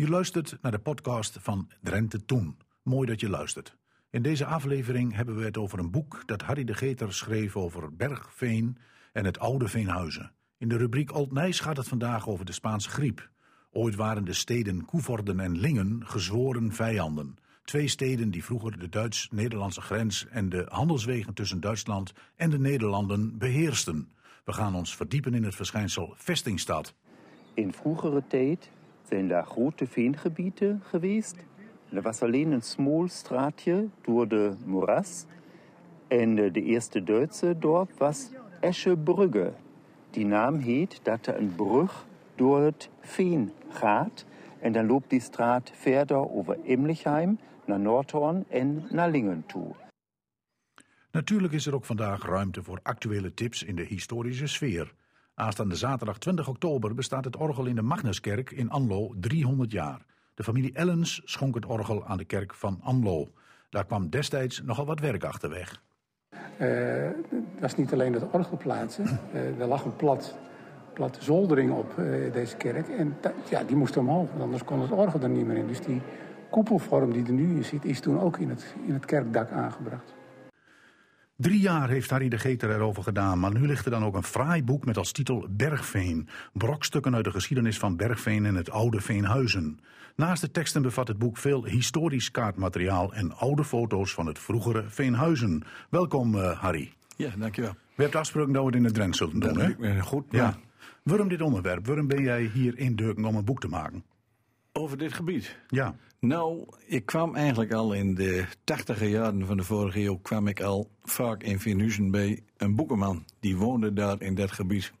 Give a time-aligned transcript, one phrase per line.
[0.00, 2.56] Je luistert naar de podcast van Drenthe Toen.
[2.82, 3.76] Mooi dat je luistert.
[4.10, 7.96] In deze aflevering hebben we het over een boek dat Harry de Geter schreef over
[7.96, 8.78] Bergveen
[9.12, 10.32] en het oude Veenhuizen.
[10.58, 13.30] In de rubriek Old Nijs gaat het vandaag over de Spaanse griep.
[13.70, 17.36] Ooit waren de steden Koevorden en Lingen gezworen vijanden.
[17.64, 23.38] Twee steden die vroeger de Duits-Nederlandse grens en de handelswegen tussen Duitsland en de Nederlanden
[23.38, 24.12] beheersten.
[24.44, 26.94] We gaan ons verdiepen in het verschijnsel vestingstad.
[27.54, 28.70] In vroegere tijd
[29.08, 31.36] zijn daar grote veengebieden geweest.
[31.90, 35.24] Er was alleen een smal straatje door de moeras.
[36.08, 39.52] En de eerste Duitse dorp was Eschebrugge.
[40.10, 44.24] Die naam heet dat er een brug door het veen gaat.
[44.60, 49.74] En dan loopt die straat verder over Emlichheim naar Noordhorn en naar Lingen toe.
[51.10, 54.94] Natuurlijk is er ook vandaag ruimte voor actuele tips in de historische sfeer.
[55.38, 60.00] Aanstaande zaterdag 20 oktober bestaat het orgel in de Magnuskerk in Anlo 300 jaar.
[60.34, 63.32] De familie Ellens schonk het orgel aan de kerk van Anlo.
[63.70, 65.82] Daar kwam destijds nogal wat werk achterweg.
[66.32, 66.38] Uh,
[67.30, 69.04] het was niet alleen dat orgel plaatsen.
[69.34, 70.38] Uh, er lag een plat,
[70.92, 72.88] platte zoldering op uh, deze kerk.
[72.88, 73.16] En
[73.50, 75.66] ja, die moest omhoog, want anders kon het orgel er niet meer in.
[75.66, 76.00] Dus die
[76.50, 80.17] koepelvorm die er nu in zit, is toen ook in het, in het kerkdak aangebracht.
[81.40, 84.22] Drie jaar heeft Harry de Geter erover gedaan, maar nu ligt er dan ook een
[84.22, 86.28] fraai boek met als titel Bergveen.
[86.52, 89.80] Brokstukken uit de geschiedenis van Bergveen en het oude Veenhuizen.
[90.16, 94.84] Naast de teksten bevat het boek veel historisch kaartmateriaal en oude foto's van het vroegere
[94.88, 95.62] Veenhuizen.
[95.90, 96.92] Welkom uh, Harry.
[97.16, 97.72] Ja, dankjewel.
[97.72, 99.74] We hebben afgesproken dat we het in het Drent zullen doen, hè?
[99.78, 100.24] Ja, goed.
[100.30, 100.58] Ja.
[101.02, 101.86] Waarom dit onderwerp?
[101.86, 104.04] Waarom ben jij hier in Durken om een boek te maken?
[104.72, 105.56] Over dit gebied?
[105.68, 105.94] Ja.
[106.20, 110.18] Nou, ik kwam eigenlijk al in de tachtige jaren van de vorige eeuw...
[110.18, 113.24] kwam ik al vaak in Veenhuizen bij een boekenman.
[113.40, 114.92] Die woonde daar in dat gebied.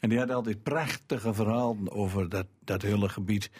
[0.00, 3.50] En die had altijd prachtige verhalen over dat, dat hele gebied.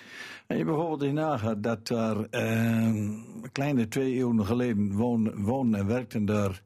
[0.46, 3.10] En je bijvoorbeeld in nagaat dat daar eh,
[3.52, 6.62] kleine twee eeuwen geleden woonden, woonden en werkten daar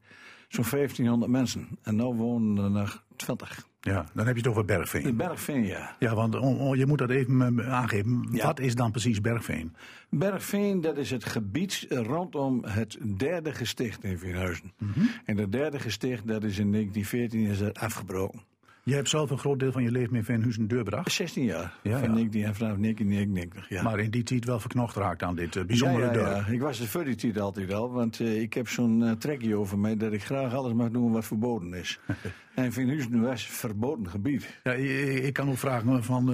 [0.47, 1.67] zo'n 1500 mensen.
[1.81, 3.68] En nu wonen er nog 20.
[3.81, 5.03] Ja, dan heb je het over Bergveen.
[5.03, 5.95] In Bergveen, ja.
[5.99, 6.33] Ja, want
[6.77, 8.37] je moet dat even eh, aangeven.
[8.41, 9.75] Wat is dan precies Bergveen?
[10.09, 14.73] Bergveen, dat is het gebied rondom het derde gesticht in Veenhuizen.
[14.77, 18.41] Mm En dat derde gesticht, dat is in 1914 is dat afgebroken.
[18.83, 21.11] Je hebt zelf een groot deel van je leven in Veenhuizen deurbracht?
[21.11, 21.73] 16 jaar.
[21.83, 23.83] Ja, van 19 en vanaf 1999, ja.
[23.83, 26.47] Maar in die tijd wel verknocht raakt aan dit uh, bijzondere ja, ja, dorp.
[26.47, 29.11] Ja, ik was er voor die tijd altijd al, want uh, ik heb zo'n uh,
[29.11, 31.99] trekje over mij dat ik graag alles mag doen wat verboden is.
[32.55, 34.59] en Veenhuizen was verboden gebied.
[34.63, 36.25] Ja, ik, ik kan ook vragen van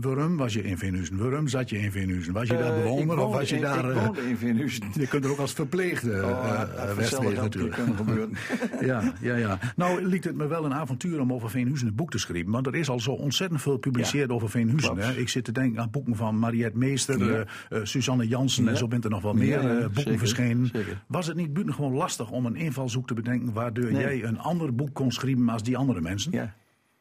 [0.00, 1.16] waarom was je in Veenhuizen?
[1.16, 2.32] Waarom zat je in Veenhuizen?
[2.32, 3.90] Was je daar bewoner of was je in, daar...
[3.90, 4.70] Ik woonde in.
[4.92, 7.74] Je kunt er ook als verpleegde oh, natuurlijk.
[7.74, 8.32] kunnen gebeuren.
[8.90, 9.58] ja, ja, ja.
[9.76, 12.74] Nou liet het me wel een avontuur om over Veenhuizen boek te schrijven, want er
[12.74, 14.34] is al zo ontzettend veel gepubliceerd ja.
[14.34, 14.98] over Veenhuizen.
[14.98, 15.12] Hè?
[15.12, 17.46] Ik zit te denken aan boeken van Mariette Meester, ja.
[17.70, 18.70] uh, Suzanne Jansen ja.
[18.70, 20.66] en zo bent er nog wel meer uh, boeken zeker, verschenen.
[20.66, 21.04] Zeker.
[21.06, 24.02] Was het niet buitengewoon lastig om een invalshoek te bedenken waardoor nee.
[24.02, 26.32] jij een ander boek kon schrijven als die andere mensen?
[26.32, 26.54] Ja.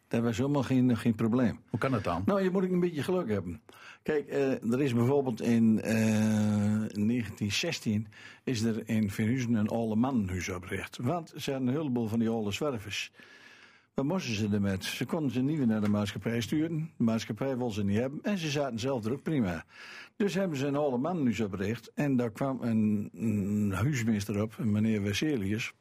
[0.07, 1.59] Dat was helemaal geen, geen probleem.
[1.69, 2.23] Hoe kan dat dan?
[2.25, 3.62] Nou, je moet een beetje geluk hebben.
[4.03, 4.29] Kijk,
[4.72, 8.08] er is bijvoorbeeld in 1916
[8.44, 10.97] is er in Veenhuizen een oude mannenhuis opgericht.
[11.02, 13.12] Want ze hadden een heleboel van die oude zwervers.
[13.94, 14.78] Wat moesten ze ermee?
[14.79, 16.91] Ze konden ze niet weer naar de maatschappij sturen.
[16.97, 18.19] De maatschappij wil ze niet hebben.
[18.22, 19.66] En ze zaten zelf er ook prima.
[20.16, 21.91] Dus hebben ze een oude man nu opgericht.
[21.94, 25.74] En daar kwam een, een huismeester op, meneer Wesselius.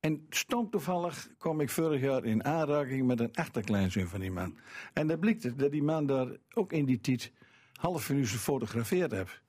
[0.00, 4.58] En stond toevallig, kwam ik vorig jaar in aanraking met een achterkleinzoon van die man.
[4.92, 7.32] En dat blijkt dat die man daar ook in die tijd
[7.72, 9.42] half uur gefotografeerd heeft.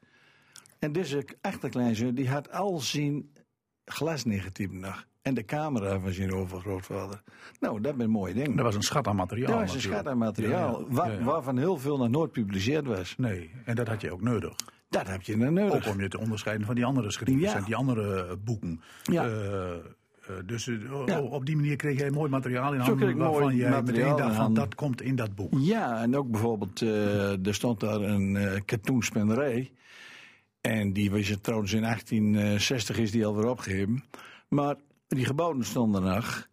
[0.80, 3.30] En deze achterkleinzoon die had al zijn
[3.86, 5.09] glasnegatief nog.
[5.22, 7.22] En de camera van zijn overgrootvader.
[7.59, 8.56] Nou, dat is een mooi ding.
[8.56, 9.52] Dat was een schat aan materiaal.
[9.52, 10.80] Dat was een schat aan materiaal.
[10.80, 10.94] Ja, ja.
[10.94, 13.16] Waar, waarvan heel veel nog nooit gepubliceerd was.
[13.18, 14.56] Nee, en dat had je ook nodig.
[14.90, 15.88] Dat heb je nog nodig.
[15.88, 18.81] Ook om je te onderscheiden van die andere schrijvers en die andere boeken.
[19.03, 19.28] Ja.
[20.30, 24.18] Uh, dus uh, op die manier kreeg jij mooi materiaal in handen waarvan jij materiaal
[24.18, 25.53] dacht van dat komt in dat boek.
[25.57, 29.72] Ja, en ook bijvoorbeeld, uh, er stond daar een uh, katoenspenderij.
[30.62, 34.04] En die was het trouwens in 1860 is die alweer opgeheven.
[34.48, 34.75] Maar
[35.16, 36.48] die gebouwen stonden nog.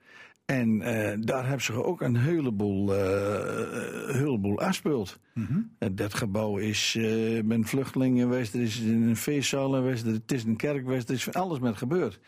[0.45, 5.19] En uh, daar hebben ze ook een heleboel, uh, heleboel afspeeld.
[5.35, 5.95] Mm -hmm.
[5.97, 10.57] dat gebouw is uh, met vluchtelingen geweest, er is een feestzaal geweest, het is een
[10.57, 12.21] kerk geweest, er is van alles met gebeurd.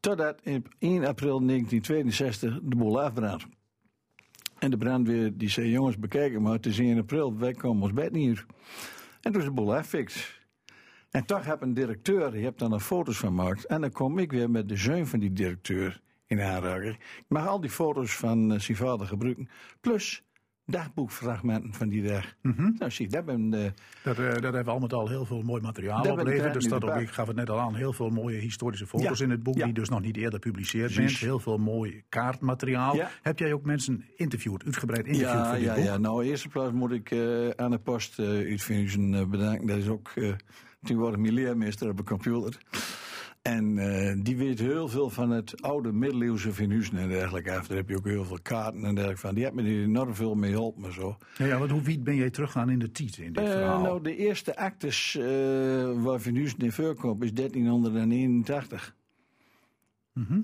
[0.00, 3.46] Totdat op 1 april 1962 de boel afbrandt.
[4.58, 7.92] En de brandweer die zei, jongens bekijken maar, het is 1 april, wij komen ons
[7.92, 8.44] bed niet.
[9.20, 10.41] En toen is de boel affixt.
[11.12, 13.64] En toch heb een directeur, die hebt daar nog foto's van gemaakt.
[13.64, 16.94] En dan kom ik weer met de zoon van die directeur in aanraking.
[16.94, 19.48] Ik mag al die foto's van uh, zijn vader gebruiken.
[19.80, 20.22] Plus
[20.66, 22.34] dagboekfragmenten van die dag.
[22.78, 23.64] Nou, zie, dat ben uh,
[24.02, 26.24] dat, uh, dat heeft al met al heel veel mooi materiaal Er
[26.54, 27.02] nu staat ook, bij.
[27.02, 29.24] ik gaf het net al aan, heel veel mooie historische foto's Ja.
[29.24, 29.64] in het boek, Ja.
[29.64, 31.08] die dus nog niet eerder gepubliceerd zijn.
[31.08, 32.96] Heel veel mooi kaartmateriaal.
[32.96, 33.10] Ja.
[33.22, 35.84] Heb jij ook mensen interviewd, uitgebreid interviewd ja, voor dit ja, boek?
[35.84, 35.96] ja.
[35.96, 39.66] Nou, in eerste plaats moet ik eh, aan de post uh, uh, bedanken.
[39.66, 40.12] Dat is ook
[40.82, 42.58] uh, tegenwoordig mijn leermeester op een computer.
[43.42, 47.66] En uh, die weet heel veel van het oude middeleeuwse Venusen en dergelijke af.
[47.66, 49.34] Daar heb je ook heel veel kaarten en dergelijke van.
[49.34, 51.16] Die hebben me er enorm veel mee geholpen en zo.
[51.36, 53.82] Ja, ja, want hoe wiet ben jij teruggaan in de tijd in dit Uh, verhaal?
[53.82, 55.24] nou, de eerste actes uh,
[56.02, 58.96] waar Venusen in voorkomt is 1381.
[60.12, 60.40] Mhm.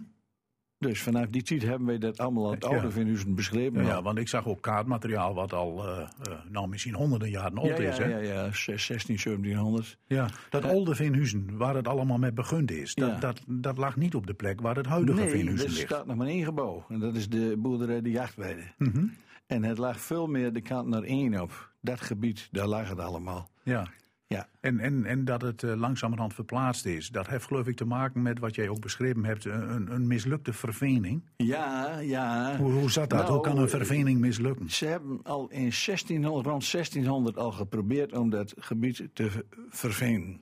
[0.79, 2.69] Dus vanaf die tijd hebben wij dat allemaal het Ja.
[2.71, 3.85] oude Venusen beschreven.
[3.85, 7.67] Ja, want ik zag ook kaartmateriaal wat al, uh, uh, nou misschien honderden jaren oud
[7.79, 7.97] ja, is.
[7.97, 8.19] ja, Hè?
[8.19, 9.99] ja, ja, 16, 1700.
[10.07, 10.69] Ja, dat Ja.
[10.71, 13.19] oude Veenhuizen, waar het allemaal mee begund is, dat, Ja.
[13.19, 15.77] dat, dat lag niet op de plek waar het huidige Nee, er ligt.
[15.77, 16.85] staat nog maar één gebouw.
[16.89, 18.63] En dat is de boerderij de Jachtweide.
[18.79, 19.07] Mhm.
[19.47, 21.73] En het lag veel meer de kant naar één op.
[21.81, 23.51] Dat gebied, daar lag het allemaal.
[23.63, 23.87] Ja.
[24.29, 24.49] Ja.
[24.61, 28.23] En, en, en dat het uh, langzamerhand verplaatst is, dat heeft geloof ik te maken
[28.23, 31.23] met wat jij ook beschreven hebt, een, een mislukte vervening.
[31.37, 32.57] Ja, ja.
[32.57, 33.19] Hoe, hoe zat dat?
[33.19, 34.71] Nou, hoe kan een vervening mislukken?
[34.71, 40.41] Ze hebben al in 1600, rond 1600 al geprobeerd om dat gebied te ver- vervenen.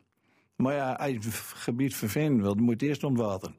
[0.57, 3.57] Maar ja, als je het gebied vervenen wil, dan moet je het eerst ontwateren.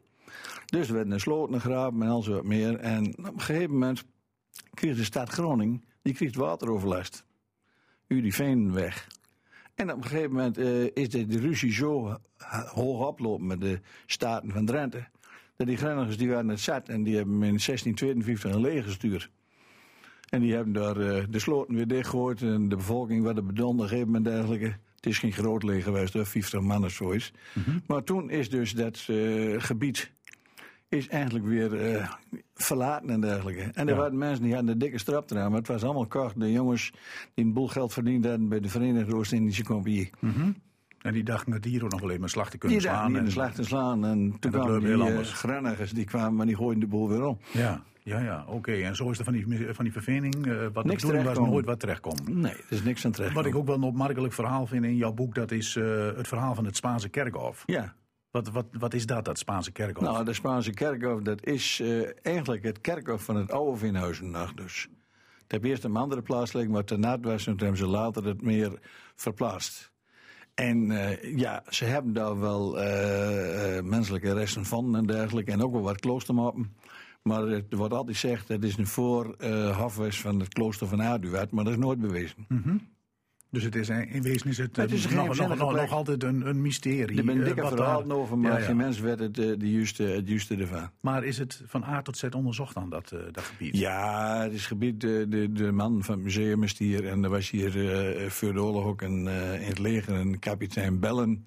[0.66, 2.76] Dus er werd een sloten gegraven en al zo wat meer.
[2.76, 4.04] En op een gegeven moment
[4.74, 7.26] kreeg de stad Groningen, die kreeg wateroverlast.
[8.08, 9.08] U die veen weg.
[9.78, 13.62] En op een gegeven moment eh, is de, de ruzie zo ha- hoog oplopen met
[13.62, 15.08] de staten van Drenthe.
[15.56, 19.30] Dat die Grenigers die waren het zat en die hebben in 1652 een leger gestuurd.
[20.30, 23.80] En die hebben daar eh, de sloten weer dichtgegooid en de bevolking werd er een
[23.80, 24.76] gegeven moment dergelijke.
[24.96, 27.32] Het is geen groot leger geweest, hoor, 50 man of zo is.
[27.88, 30.12] Maar toen is dus dat eh, gebied
[30.90, 32.10] is eigenlijk weer eh,
[32.56, 33.62] verlaten en dergelijke.
[33.62, 34.00] En er Ja.
[34.00, 36.40] waren mensen die hadden een dikke strap eraan, maar het was allemaal kort.
[36.40, 36.92] De jongens
[37.34, 40.10] die een boel geld verdiend hadden bij de Verenigde Oost-Indische Compagnie.
[41.02, 43.14] En die dachten het hier ook nog alleen maar slag te kunnen Die slaan.
[43.14, 44.06] de en- slag te slaan.
[44.06, 45.32] En toen dat kwamen die heel anders.
[45.34, 47.38] Grenigers, die kwamen, maar die gooiden de boel weer om.
[47.52, 48.72] Ja, ja, ja oké.
[48.72, 51.48] En zo is er van die, van die vervening, eh, wat de Niks bedoeling was,
[51.48, 52.28] nooit wat terechtkomt.
[52.36, 53.34] Nee, er is niks aan terecht.
[53.34, 55.76] Wat ik ook wel een opmerkelijk verhaal vind in jouw boek, dat is
[56.16, 57.64] het verhaal van het Spaanse kerkhof.
[57.66, 57.94] Ja,
[58.38, 60.04] Wat, wat, wat is dat, dat Spaanse kerkhof?
[60.04, 64.54] nou, de Spaanse kerkhof, dat is eh, eigenlijk het kerkhof van het oude Veenhuizen nog
[64.54, 64.88] dus.
[65.42, 68.26] Het heeft eerst een andere plaats liggen, maar daarna was en toen hebben ze later
[68.26, 68.80] het meer
[69.16, 69.92] verplaatst.
[70.54, 75.52] En eh, ja, ze hebben daar wel eh, menselijke resten van en dergelijke.
[75.52, 76.76] En ook wel wat kloostermappen.
[77.22, 79.36] Maar het wordt altijd gezegd, het is een voor
[79.72, 82.46] halfwest van het klooster van Aduard, maar dat is nooit bewezen.
[83.52, 86.24] Dus het is, in wezen is het, Het is eh, nog, nog, nog, nog altijd
[86.24, 87.18] een, een mysterie.
[87.18, 88.64] Er zijn eh, dikke wat verhalen over, maar Ja, ja.
[88.66, 90.90] geen mens werd het, eh, de juiste, het juiste ervan.
[91.02, 93.78] Maar is het van A tot Z onderzocht aan dat, eh, dat gebied?
[93.78, 97.08] Ja, het is gebied, de, de, de man van het museum is hier.
[97.08, 97.92] En er was hier
[98.22, 99.28] eh, voor de oorlog ook een,
[99.62, 101.46] in het leger een kapitein Bellen.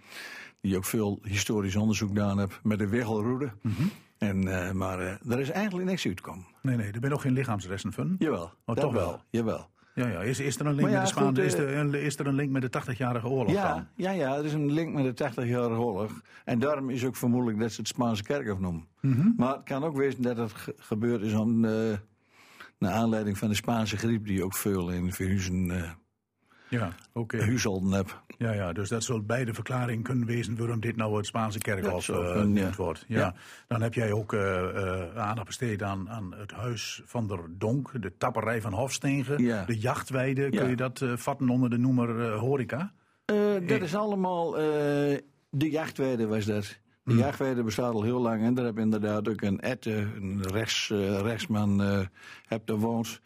[0.61, 3.53] Die ook veel historisch onderzoek gedaan heeft met de Wiggelroede.
[3.63, 3.83] Mhm.
[4.19, 6.47] en, eh, maar eh, er is eigenlijk niks uitgekomen.
[6.63, 8.17] Nee, nee, er zijn nog geen lichaamsresten van.
[8.19, 9.23] Jawel, Oh, dat toch wel?
[9.31, 9.69] Jawel.
[9.95, 10.21] Ja, ja.
[10.21, 12.27] Is, is er een link ja, met de Spaanse, is, eh, er een, is er
[12.27, 13.55] een link met de 80-jarige oorlog dan?
[13.55, 16.21] Ja, ja, ja, er is een link met de 80-jarige oorlog.
[16.45, 18.87] En daarom is ook vermoedelijk dat ze het Spaanse kerkhof noemen.
[19.01, 19.29] Mhm.
[19.37, 21.73] Maar het kan ook wezen dat het ge- gebeurd is om, eh,
[22.79, 24.27] naar aanleiding van de Spaanse griep...
[24.27, 25.91] die ook veel in Verhuizen eh
[26.71, 27.43] Ja, oké.
[27.43, 28.23] huishouden heb.
[28.39, 32.05] Ja, ja, dus dat zal beide verklaringen kunnen wezen waarom dit nou het Spaanse kerkhof
[32.05, 32.41] zou eh, ja.
[32.41, 33.05] genoemd wordt.
[33.09, 33.19] Ja.
[33.19, 33.35] Ja.
[33.69, 38.03] Dan heb jij ook eh, eh, aandacht besteed aan, aan het huis van der Donk,
[38.03, 39.65] de tapperij van Hofstegen, Ja.
[39.65, 40.51] de jachtweide.
[40.51, 42.93] Kun je dat vatten onder de noemer horeca?
[43.67, 44.53] Dat is allemaal...
[45.51, 46.79] de jachtweide was dat.
[47.05, 48.43] De jachtweide bestaat al heel lang.
[48.43, 50.89] En daar heb inderdaad ook een ette, een rechts,
[51.23, 52.01] rechtsman, eh
[52.47, 53.21] heb daar woont.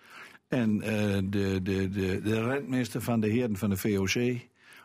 [0.55, 0.91] En eh,
[1.25, 4.15] de, de, de, de rentmeester van de heren van de VOC.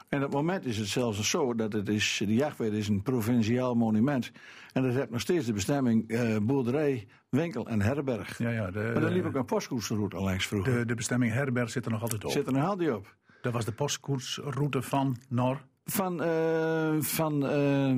[0.10, 3.02] En op het moment is het zelfs zo dat het is, de jachtweide is een
[3.02, 4.32] provinciaal monument.
[4.74, 8.38] En dat heeft nog steeds de bestemming eh, boerderij, winkel en herberg.
[8.38, 10.74] Ja, ja, de, Maar daar liep ook een postkoetsroute al langs vroeger.
[10.74, 12.32] de, de bestemming Herberg zit er nog altijd op.
[12.32, 13.16] Zit er een haal op.
[13.42, 15.62] Dat was de postkoetsroute van Nor.
[15.86, 17.96] Van, eh, van eh,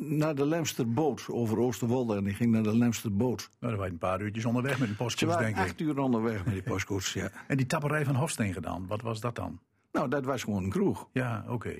[0.00, 2.16] naar de Lemsterboot over Oosterwolde.
[2.16, 3.48] En die ging naar de Lemsterboot.
[3.60, 5.62] Nou, daar waren een paar uurtjes onderweg met een Ze postkoets, denk ik.
[5.62, 7.30] acht uur onderweg met die postkoets, ja.
[7.46, 9.60] En die tapperij van Hofsteen gedaan, wat was dat dan?
[9.92, 11.08] Nou, dat was gewoon een kroeg.
[11.12, 11.74] Ja, oké.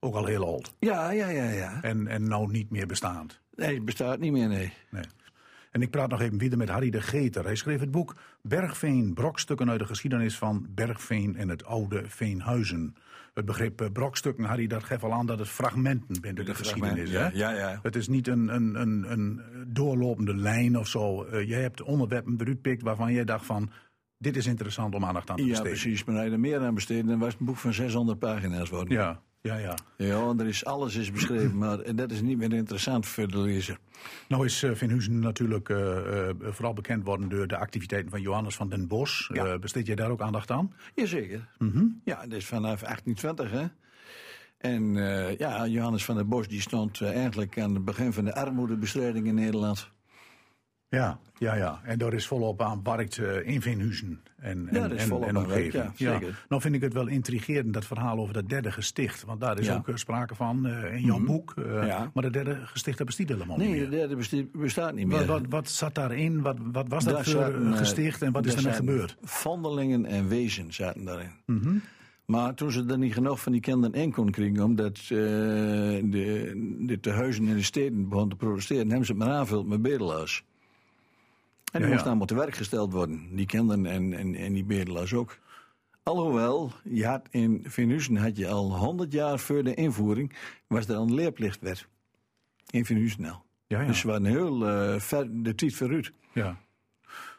[0.00, 0.74] Ook al heel oud.
[0.78, 1.82] Ja, ja, ja, ja.
[1.82, 3.40] En, en nou niet meer bestaand.
[3.54, 4.72] Nee, het bestaat niet meer, nee.
[4.90, 5.04] Nee.
[5.70, 7.44] En ik praat nog even verder met Harry de Geter.
[7.44, 12.94] Hij schreef het boek Bergveen, brokstukken uit de geschiedenis van Bergveen en het oude Veenhuizen.
[13.34, 17.10] Het begrip eh, brokstukken, Harry, dat geeft al aan dat het fragmenten uit de, geschiedenis.
[17.10, 17.28] ja, hè?
[17.38, 17.78] ja, ja.
[17.82, 21.24] Het is niet een, een, een, een doorlopende lijn of zo.
[21.24, 23.70] Eh, jij hebt onderwerpen eruit pikt waarvan jij dacht van...
[24.18, 25.72] dit is interessant om aandacht aan te Ja, besteden.
[25.72, 26.04] precies.
[26.04, 28.94] Maar je er meer aan besteden, dan was het een boek van 600 pagina's worden.
[28.94, 29.74] Ja, ja, ja.
[29.96, 33.78] Ja, er is, alles is beschreven, maar dat is niet meer interessant voor de lezer.
[34.28, 38.54] Nou is uh, Vinhuizen natuurlijk uh, uh, vooral bekend worden door de activiteiten van Johannes
[38.54, 39.30] van den Bos.
[39.32, 39.58] Ja.
[39.58, 40.72] besteed jij daar ook aandacht aan?
[40.94, 41.48] Jazeker.
[42.04, 43.66] Ja, dat is vanaf 1820, hè.
[44.58, 44.94] En
[45.38, 49.34] ja, Johannes van den Bos die stond eigenlijk aan het begin van de armoedebestrijding in
[49.34, 49.90] Nederland.
[50.90, 51.80] Ja, ja, ja.
[51.84, 55.36] En daar is volop aan werkt in Vinhuizen en, Ja, en, dat is en, en
[55.36, 55.72] omgeving.
[55.72, 56.44] ja, zeker.
[56.48, 59.24] Nou vind ik het wel intrigerend, dat verhaal over dat derde gesticht.
[59.24, 59.74] Want daar is Ja.
[59.76, 61.54] ook eh, sprake van eh, in jouw boek.
[61.56, 62.10] eh, Ja.
[62.14, 63.90] Maar dat derde gesticht dat bestaat helemaal niet Nee, meer.
[63.90, 65.16] de derde besti- bestaat niet meer.
[65.16, 66.42] Wat, wat, wat zat daarin?
[66.42, 68.86] Wat, wat was dat Daar voor zaten, eh, eh, gesticht en wat is ermee zaten
[68.88, 69.16] gebeurd?
[69.22, 71.30] Vondelingen en wezen zaten daarin.
[71.46, 71.74] Mhm.
[72.24, 76.52] Maar toen ze er niet genoeg van die kinderen in konden krijgen, omdat eh, de,
[76.80, 80.44] de tehuizen in de steden begonnen te protesteren, hebben ze het maar aanvuld met bedelaars.
[81.72, 81.88] En die Ja, ja.
[81.88, 85.38] moesten allemaal te werk gesteld worden, die kinderen en, en, en die bedelaars ook.
[86.02, 90.32] Alhoewel, je had in Venusen had je al 100 jaar voor de invoering,
[90.66, 91.88] was er een leerplichtwet.
[92.70, 93.44] In Venusen al.
[93.66, 93.86] Ja, ja.
[93.86, 96.12] Dus ze waren heel eh, ver, de tijd vooruit.
[96.32, 96.56] Ja.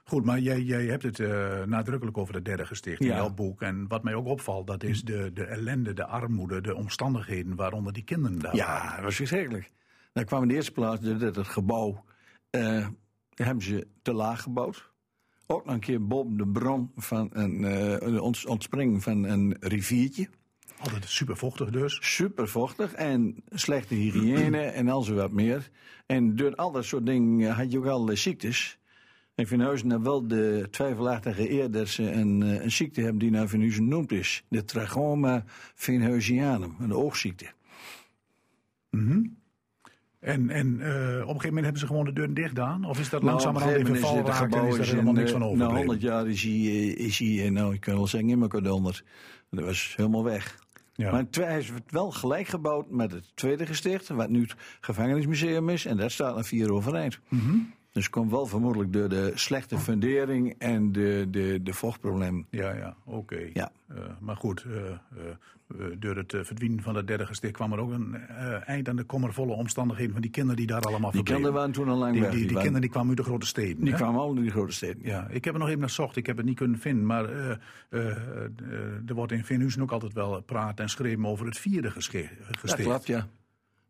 [0.03, 3.15] Goed, maar jij, jij hebt het eh, nadrukkelijk over het derde gesticht in Ja.
[3.15, 3.61] jouw boek.
[3.61, 7.93] En wat mij ook opvalt, dat is de, de ellende, de armoede, de omstandigheden waaronder
[7.93, 8.83] die kinderen daar waren.
[8.87, 9.71] Ja, dat was verschrikkelijk.
[10.13, 12.03] Dan kwam in de eerste plaats dat het gebouw,
[12.49, 12.87] eh,
[13.45, 14.91] hebben ze te laag gebouwd.
[15.47, 19.55] Ook nog een keer boven de bron van een eh, de ont- ontspringing van een
[19.59, 20.29] riviertje.
[20.79, 21.97] Altijd super vochtig dus.
[22.01, 25.69] Super vochtig en slechte hygiëne en al zo wat meer.
[26.05, 28.77] En door al dat soort dingen had je ook allerlei ziektes.
[29.35, 33.31] En Vinhuizen heeft wel de twijfelachtige eer dat ze een, eh, een ziekte hebben die
[33.31, 34.43] naar Vinhuizen noemd is.
[34.49, 35.43] De trachoma
[35.75, 37.45] vinhuisianum, een oogziekte.
[40.19, 42.85] En, en eh, op een gegeven moment hebben ze gewoon de deur dicht gedaan?
[42.85, 45.77] Of is dat Nou, langzamerhand moment geraakt en is er helemaal niks van Na overgebleven?
[45.77, 48.71] 100 jaar is hij, eh, is hij eh, nou, ik kan wel zeggen, in elkaar
[48.71, 49.03] onder.
[49.49, 50.57] Dat was helemaal weg.
[50.95, 51.11] Ja.
[51.11, 55.69] Maar toen is het wel gelijk gebouwd met het tweede gesticht, wat nu het gevangenismuseum
[55.69, 55.85] is.
[55.85, 57.19] En dat staat naar vier overeind.
[57.27, 57.57] Mhm.
[57.91, 62.45] Dus het komt wel vermoedelijk door de slechte fundering en de, de, de vochtproblemen.
[62.49, 63.49] Ja, ja, oké.
[63.53, 63.71] Ja.
[63.87, 64.95] Eh, maar goed, eh, eh,
[65.99, 68.15] door het verdwijnen van het derde gesticht kwam er ook een
[68.65, 71.89] eind aan de kommervolle omstandigheden van die kinderen die daar allemaal Die kinderen waren toen
[71.89, 72.31] al lang Die, weg.
[72.31, 73.83] die, die kinderen die kwamen uit de grote steden.
[73.83, 73.95] die hè?
[73.97, 75.03] kwamen allemaal in die grote steden.
[75.03, 76.15] Ja, ik heb er nog even naar zocht.
[76.15, 77.05] Ik heb het niet kunnen vinden.
[77.05, 77.29] Maar
[77.89, 82.57] er wordt in Vinhuizen ook altijd wel praat en geschreven over het vierde gesche- Dat
[82.57, 82.87] gesticht.
[82.87, 83.27] klopt, ja.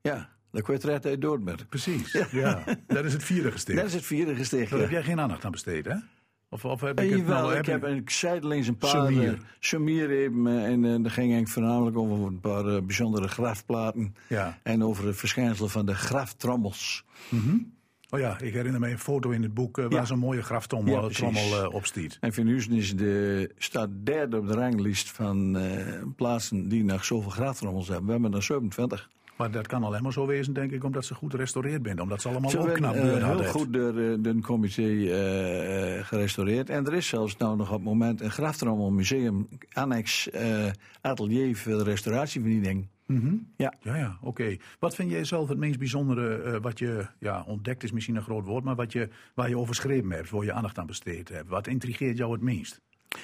[0.01, 1.69] Ja, daar kun je het recht uit dood met.
[1.69, 2.63] Precies, ja.
[2.87, 3.77] Dat is het vierde gesticht.
[3.77, 4.69] Dat is het vierde gesticht.
[4.69, 4.85] Daar ja.
[4.85, 5.95] heb jij geen aandacht aan besteed, hè?
[6.51, 7.57] Of, of heb ik het jawel, nou...
[7.57, 8.89] ik heb een zijdelings een paar...
[8.89, 9.39] Sumier.
[9.59, 14.15] Sumier even, en eh, dat ging eigenlijk voornamelijk over een paar eh, bijzondere grafplaten.
[14.27, 14.59] Ja.
[14.63, 17.05] En over het verschijnsel van de graftrommels.
[18.09, 20.05] Oh ja, ik herinner me een foto in het boek eh, waar Ja.
[20.05, 22.17] zo'n mooie graftrommel Ja, op stiet.
[22.19, 25.57] En Venusen is de, staat derde op de ranglijst van
[26.15, 28.05] plaatsen die nog zoveel graftrommels hebben.
[28.05, 29.09] We hebben er 27.
[29.39, 32.01] Maar dat kan alleen maar zo wezen, denk ik, omdat ze goed gerestaureerd zijn.
[32.01, 33.51] Omdat ze allemaal Ze ook knap werden eh, deur heel hadden.
[33.51, 36.69] goed door eh, door een comité eh, eh, gerestaureerd.
[36.69, 40.65] En er is zelfs nou nog op het moment een graftrommelmuseum, annex eh,
[41.01, 42.87] atelier voor de restauratie van die ding.
[43.57, 43.73] Ja.
[43.81, 44.57] Ja, ja, oké.
[44.79, 48.21] Wat vind jij zelf het meest bijzondere eh, wat je ja, ontdekt is misschien een
[48.21, 51.29] groot woord, maar wat je, waar je over geschreven hebt, waar je aandacht aan besteed
[51.29, 51.49] hebt?
[51.49, 52.81] Wat intrigeert jou het meest?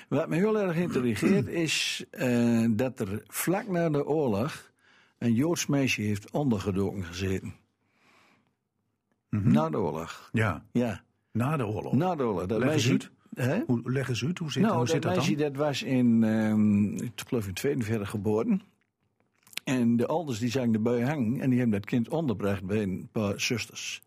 [0.10, 4.72] Wat me heel erg intrigeert is eh, dat er vlak na de oorlog
[5.18, 7.54] een Joods meisje heeft ondergedoken gezeten.
[9.30, 10.30] Na de oorlog.
[10.34, 11.94] Ja, Ja, na de oorlog.
[11.94, 12.46] na de oorlog.
[12.46, 13.00] Dat Leg meisje,
[13.36, 13.64] Hè?
[13.66, 15.54] Hoe, leg eens uit, hoe zit, Nou, hoe dat zit dat meisje dan?
[15.54, 18.62] dat was in, ehm, ik geloof in 42 geboren.
[19.64, 23.10] En de ouders die zijn erbij hangen en die hebben dat kind ondergebracht bij een
[23.12, 24.02] paar zusters.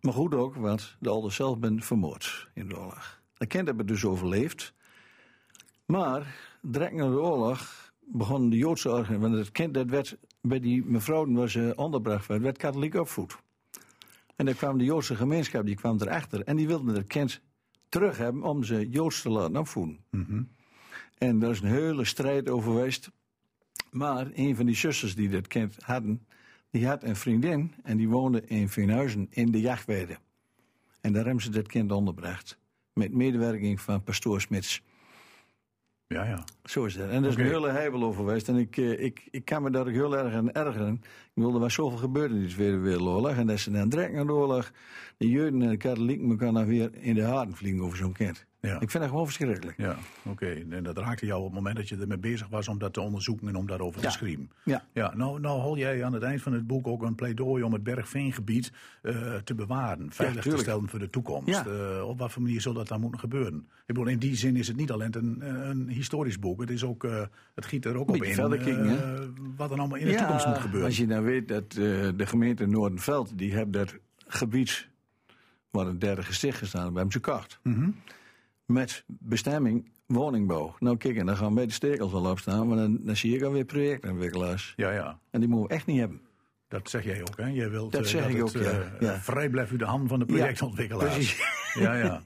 [0.00, 3.20] Maar goed ook, want de ouders zelf ben vermoord in de oorlog.
[3.34, 4.72] Dat kind hebben dus overleefd.
[5.86, 10.60] Maar direct na de oorlog begon de Joodse orgaan, want het kind dat werd bij
[10.60, 13.36] die mevrouw waar ze onderbracht werd, werd katholiek opvoed.
[14.36, 16.42] En dan kwam de Joodse gemeenschap, die kwam erachter.
[16.42, 17.40] En die wilden het kind
[17.88, 19.98] terug hebben om ze Joods te laten opvoeden.
[21.18, 23.10] En daar is een hele strijd over geweest.
[23.90, 26.26] Maar een van die zusters die dat kind hadden,
[26.70, 30.18] die had een vriendin en die woonde in Veenhuizen in de jachtweide.
[31.00, 32.58] En daar hebben ze dat kind onderbracht.
[32.92, 34.82] Met medewerking van pastoor Smits.
[36.14, 36.44] Ja, ja.
[36.64, 37.08] Zo is dat.
[37.08, 38.48] En daar is een hele heibel over geweest.
[38.48, 40.94] En ik, eh, ik, ik kan me daar ook heel erg aan ergeren.
[41.02, 43.36] Ik wilde er was zoveel gebeurd in de Tweede Wereldoorlog.
[43.36, 44.72] En dat ze dan direct na de oorlog,
[45.16, 48.46] de Joden en de katholieken elkaar nou weer in de haren vliegen over zo'n kind.
[48.60, 48.74] Ja.
[48.80, 49.76] Ik vind dat gewoon verschrikkelijk.
[49.76, 50.64] Ja, oké.
[50.70, 53.00] En dat raakte jou op het moment dat je ermee bezig was om dat te
[53.00, 54.08] onderzoeken en om daarover Ja.
[54.08, 54.50] te schrijven.
[54.64, 54.84] Ja.
[54.92, 57.72] Ja, nou, nou hol jij aan het eind van het boek ook een pleidooi om
[57.72, 61.48] het Bergveengebied eh, te bewaren, veilig te stellen voor de toekomst.
[61.48, 61.66] Ja.
[61.66, 63.54] Eh, op wat voor manier zal dat dan moeten gebeuren?
[63.56, 65.40] Ik bedoel, in die zin is het niet alleen een,
[65.70, 67.22] een historisch boek, het, is ook, eh,
[67.54, 68.36] het giet er ook op in
[69.56, 70.88] wat er allemaal in de toekomst moet gebeuren.
[70.88, 73.94] Als je nou weet dat de gemeente Noordenveld, die heeft dat
[74.26, 74.88] gebied
[75.70, 77.58] waar een derde gesticht gestaan, hebben ze gekocht.
[77.62, 77.90] Mhm.
[78.70, 80.74] Met bestemming woningbouw.
[80.78, 83.42] Nou kijk, en dan gaan wij de stekels wel opstaan, maar dan, dan zie ik
[83.42, 84.72] alweer projectontwikkelaars.
[84.76, 85.18] Ja, ja.
[85.30, 86.20] En die moeten we echt niet hebben.
[86.70, 87.46] Dat zeg jij ook, hè?
[87.46, 88.70] Jij wilt Dat eh, zeg ik het, ook, ja.
[88.70, 89.20] eh, Ja.
[89.20, 91.14] vrij blijft u de hand van de projectontwikkelaars.
[91.14, 91.42] precies.
[91.74, 92.22] Ja, ja.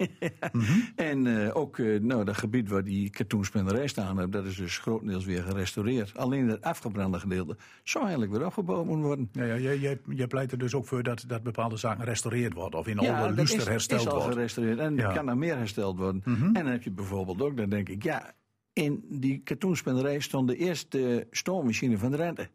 [0.97, 5.43] En eh, ook nou, dat gebied waar die katoenspenderij staan dat is dus grotendeels weer
[5.43, 6.17] gerestaureerd.
[6.17, 9.29] Alleen het afgebrande gedeelte zou eigenlijk weer opgebouwd moeten worden.
[9.33, 12.53] Ja, ja jij, jij, jij pleit er dus ook voor dat, dat bepaalde zaken gerestaureerd
[12.55, 12.79] worden.
[12.81, 15.13] Of in alle luster is, hersteld is al gerestaureerd en Ja.
[15.13, 16.23] kan er meer hersteld worden.
[16.25, 18.33] En dan heb je bijvoorbeeld ook, dan denk ik, ja,
[18.73, 22.49] in die katoenspenderij stond de eerste stoommachine van Drenthe.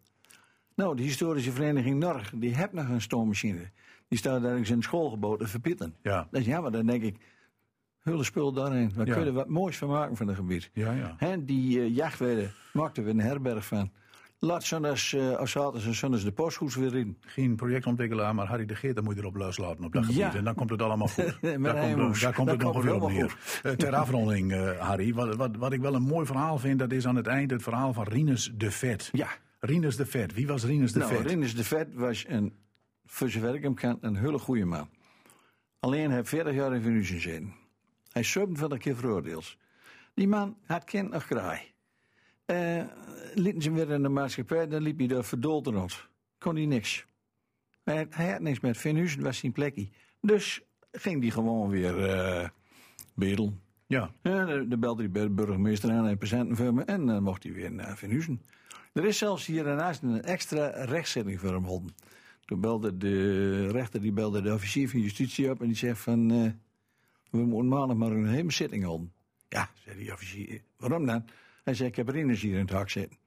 [0.79, 3.69] Nou, de historische vereniging Norg, die heeft nog een stoommachine.
[4.07, 5.95] Die staat ergens in schoolgebouw te verpitten.
[6.01, 6.27] Ja.
[6.31, 7.15] Dat is jammer, dan denk ik,
[7.99, 8.91] hulle spul daarin.
[8.95, 9.13] We Ja.
[9.13, 10.69] kunnen wat moois van maken van het gebied.
[10.73, 11.37] Ja, ja.
[11.37, 13.91] Die uh, jachtweiden maakten we een herberg van.
[14.39, 17.17] Laat zondags, uh, als zaterdags en zondags de postgoeds weer in.
[17.19, 20.19] Geen projectontwikkelaar, maar Harry de Geert, dan moet je erop loslaten op dat gebied.
[20.21, 20.35] Ja.
[20.35, 21.37] En dan komt het allemaal goed.
[21.41, 23.37] Daar, komt, daar komt Daar het nog veel op neer.
[23.63, 26.91] Eh, ter afronding, eh, Harry, wat, wat, wat ik wel een mooi verhaal vind, dat
[26.91, 29.09] is aan het eind het verhaal van Rinus de Vet.
[29.11, 29.27] Ja.
[29.59, 31.25] Rinus de Vet, wie was Rinus de nou, Vet?
[31.25, 32.53] Rinus de Vet was een,
[33.05, 34.89] voor zover ik hem een hele goede man.
[35.79, 37.53] Alleen hij heeft 40 jaar in Venus gezeten.
[38.11, 39.57] Hij is 27 keer veroordeeld.
[40.13, 41.59] Die man had kind nog kraai.
[42.45, 42.83] Eh
[43.33, 46.07] lieten ze hem weer in de maatschappij, dan liep hij daar verdoold rond.
[46.37, 47.05] Kon hij niks.
[47.83, 49.89] Hij, hij had niks met Venus, was zijn plekje.
[50.21, 50.61] Dus
[50.91, 52.49] ging hij gewoon weer eh
[53.15, 53.61] bedelen.
[53.89, 57.53] Ja, Ja, dan belde de burgemeester aan en patiënten voor me en dan mocht hij
[57.53, 58.41] weer naar Venusen.
[58.93, 61.95] Er is zelfs hier daarnaast een extra rechtszitting voor hem houden.
[62.45, 66.31] Toen belde de rechter die belde de officier van justitie op en die zegt van...
[66.31, 66.51] eh,
[67.31, 69.11] we moeten maandag maar een hele zitting houden.
[69.47, 70.61] Ja, zei die officier.
[70.77, 71.25] Waarom dan?
[71.63, 73.17] Hij zei, ik heb Rinus hier in het hak zitten.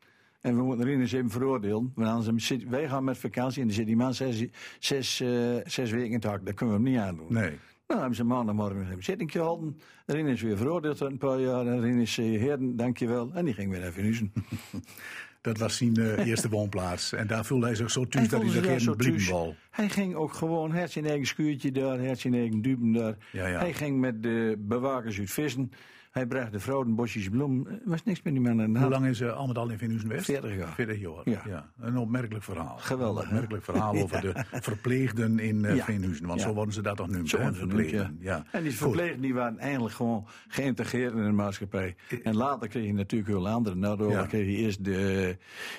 [0.41, 1.93] En we moeten Rinus even veroordelen.
[1.95, 4.45] Want anders zit, wij gaan met vakantie en dan zit die man zes,
[4.79, 6.47] zes, eh, zes weken in het hak.
[6.47, 7.27] Dat kunnen we hem niet aandoen.
[7.33, 7.59] nee.
[7.93, 9.81] Nou, hebben ze maandagmorgen een zitting gehouden.
[10.07, 11.67] Rin is weer veroordeeld een paar jaar.
[11.67, 13.31] En Rin is zei, heren, dankjewel.
[13.35, 14.33] En die ging weer naar Venusen.
[15.41, 17.13] Dat was zijn eh, eerste woonplaats.
[17.13, 19.55] En daar voelde hij zich zo thuis dat hij er zich geen wou.
[19.71, 22.93] Hij ging ook gewoon, hij had zijn eigen schuurtje daar, hij had zijn eigen duben
[22.93, 23.17] daar.
[23.33, 23.59] Ja, ja.
[23.59, 25.71] Hij ging met de bewakers uit vissen.
[26.13, 27.67] Hij bracht de vrouw een bosjes bloem.
[27.67, 28.91] Er was niks met die man aan de Hoe hand.
[28.91, 30.25] lang is uh, al met al in Venusen West?
[30.25, 30.73] 40 jaar.
[30.73, 31.43] 40 jaar, ja.
[31.47, 31.71] Ja.
[31.81, 32.77] Een opmerkelijk verhaal.
[32.79, 36.19] Geweldig, Een opmerkelijk verhaal over de verpleegden in uh.
[36.23, 37.53] Want zo worden ze dat toch nu, Zo hè?
[37.53, 38.17] ze Verpleegden.
[38.21, 38.45] Ja.
[38.53, 41.97] En die verpleegden die waren eigenlijk gewoon geïntegreerd in de maatschappij.
[42.23, 43.77] En later kreeg je natuurlijk heel andere.
[43.77, 45.37] Na de oorlog kreeg je eerst de,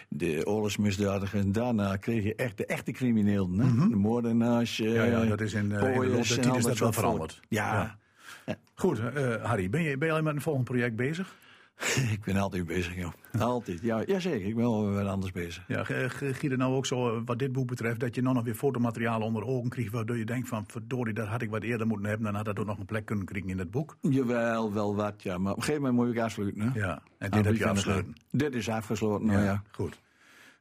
[0.10, 1.44] de oorlogsmisdadigers.
[1.44, 3.60] En daarna kreeg je echt de echte criminelen.
[3.60, 3.88] Hè?
[3.90, 4.80] De moordenaars.
[4.80, 4.94] eh.
[4.94, 7.40] Ja, ja, dat is in, eh, in de tijd is dat wel veranderd.
[7.50, 8.02] Ja.
[8.46, 8.56] Ja.
[8.76, 11.36] Goed, eh, Harry, ben je, ben je al met een volgend project bezig?
[12.16, 13.12] ik ben altijd bezig, joh.
[13.40, 13.82] Altijd.
[13.82, 15.64] Ja, jazeker, ik ben wel wat anders bezig.
[15.68, 18.44] Ja, giet er nou ook zo, eh, wat dit boek betreft, dat je nou nog
[18.44, 21.88] weer fotomateriaal onder ogen krijgt, waardoor je denkt van, verdorie, dat had ik wat eerder
[21.88, 23.98] moeten hebben, dan had dat ook nog een plek kunnen krijgen in het boek.
[24.02, 25.38] Jawel, wel wat, ja.
[25.38, 26.80] Maar op een gegeven moment moet ik afsluiten, hè.
[26.80, 28.16] Ja, en dit Ah, heb je afgesloten.
[28.32, 29.64] Dit is afgesloten, nou ja.
[29.72, 30.02] Goed.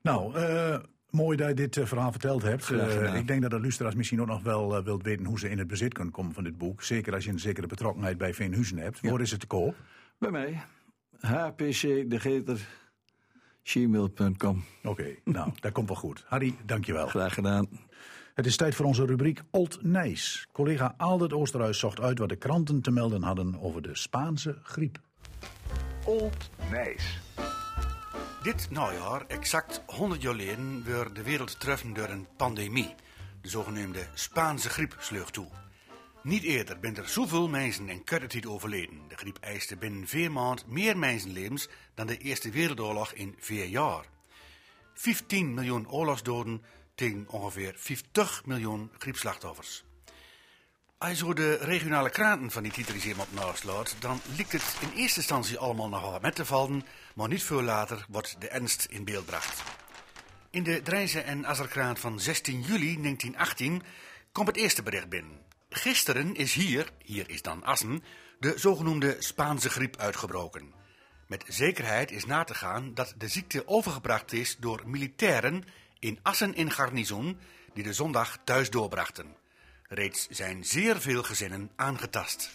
[0.02, 0.78] Nou, eh,
[1.12, 2.70] mooi dat je dit eh, verhaal verteld hebt.
[2.70, 3.14] Eh, gedaan.
[3.14, 5.58] ik denk dat de luisteraars misschien ook nog wel eh, wilt weten hoe ze in
[5.58, 6.82] het bezit kunnen komen van dit boek.
[6.82, 9.00] Zeker als je een zekere betrokkenheid bij Veenhuizen hebt.
[9.00, 9.74] Waar is het te koop?
[10.18, 10.62] Bij mij,
[11.20, 12.68] hpc de Geter,
[13.62, 14.64] gmail.com.
[14.82, 16.24] Oké, nou, dat komt wel goed.
[16.26, 17.06] Harry, dankjewel.
[17.06, 17.68] Graag gedaan.
[18.34, 20.46] Het is tijd voor onze rubriek Old Nijs.
[20.52, 24.98] Collega Aldert Oosterhuis zocht uit wat de kranten te melden hadden over de Spaanse griep.
[26.04, 27.20] Old Nijs.
[28.42, 32.94] Dit najaar, exact 100 jaar geleden, werd de wereld getroffen door een pandemie.
[33.40, 35.48] De zogenoemde Spaanse griep sloeg toe.
[36.22, 39.00] Niet eerder bent er zoveel mensen in korte overleden.
[39.08, 44.04] De griep eiste binnen vier maanden meer mensenlevens dan de Eerste Wereldoorlog in vier jaar.
[44.94, 46.62] 15 miljoen oorlogsdoden
[46.94, 49.84] tegen ongeveer 50 miljoen griepslachtoffers.
[51.02, 55.18] Als je de regionale kranten van die titrisering op naslaat, dan lijkt het in eerste
[55.18, 56.84] instantie allemaal nog wel met te vallen,
[57.14, 59.62] maar niet veel later wordt de ernst in beeld gebracht.
[60.50, 63.82] In de Drijnse en Azerkraan van 16 juli 1918
[64.32, 65.40] komt het eerste bericht binnen.
[65.70, 68.02] Gisteren is hier, hier is dan Assen,
[68.38, 70.72] de zogenoemde Spaanse griep uitgebroken.
[71.26, 75.64] Met zekerheid is na te gaan dat de ziekte overgebracht is door militairen
[75.98, 77.38] in Assen in garnizoen
[77.74, 79.41] die de zondag thuis doorbrachten.
[79.94, 82.50] Reeds zijn zeer veel gezinnen aangetast.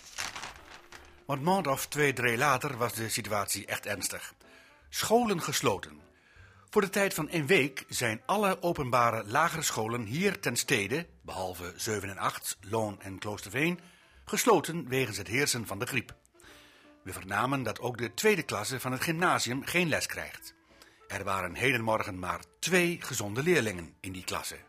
[1.25, 4.33] Want maand of twee, drie later was de situatie echt ernstig.
[4.89, 5.99] Scholen gesloten.
[6.69, 11.73] Voor de tijd van een week zijn alle openbare lagere scholen hier ten stede, behalve
[11.75, 13.79] 7 en 8, Loon en Kloosterveen,
[14.25, 16.15] gesloten wegens het heersen van de griep.
[17.03, 20.53] We vernamen dat ook de tweede klasse van het gymnasium geen les krijgt.
[21.07, 24.66] Er waren hedenmorgen maar twee gezonde leerlingen in die klasse.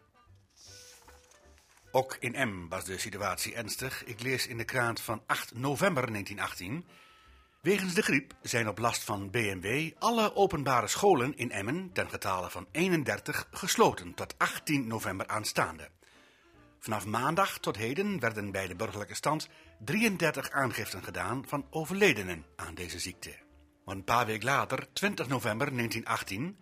[1.90, 4.04] Ook in M was de situatie ernstig.
[4.04, 6.86] Ik lees in de krant van 8 november 1918.
[7.60, 12.50] Wegens de griep zijn op last van BMW alle openbare scholen in Emmen ten getale
[12.50, 15.88] van 31 gesloten tot 18 november aanstaande.
[16.78, 19.48] Vanaf maandag tot heden werden bij de burgerlijke stand
[19.84, 23.36] 33 aangiften gedaan van overledenen aan deze ziekte.
[23.84, 26.58] Maar een paar weken later, 20 november 1918,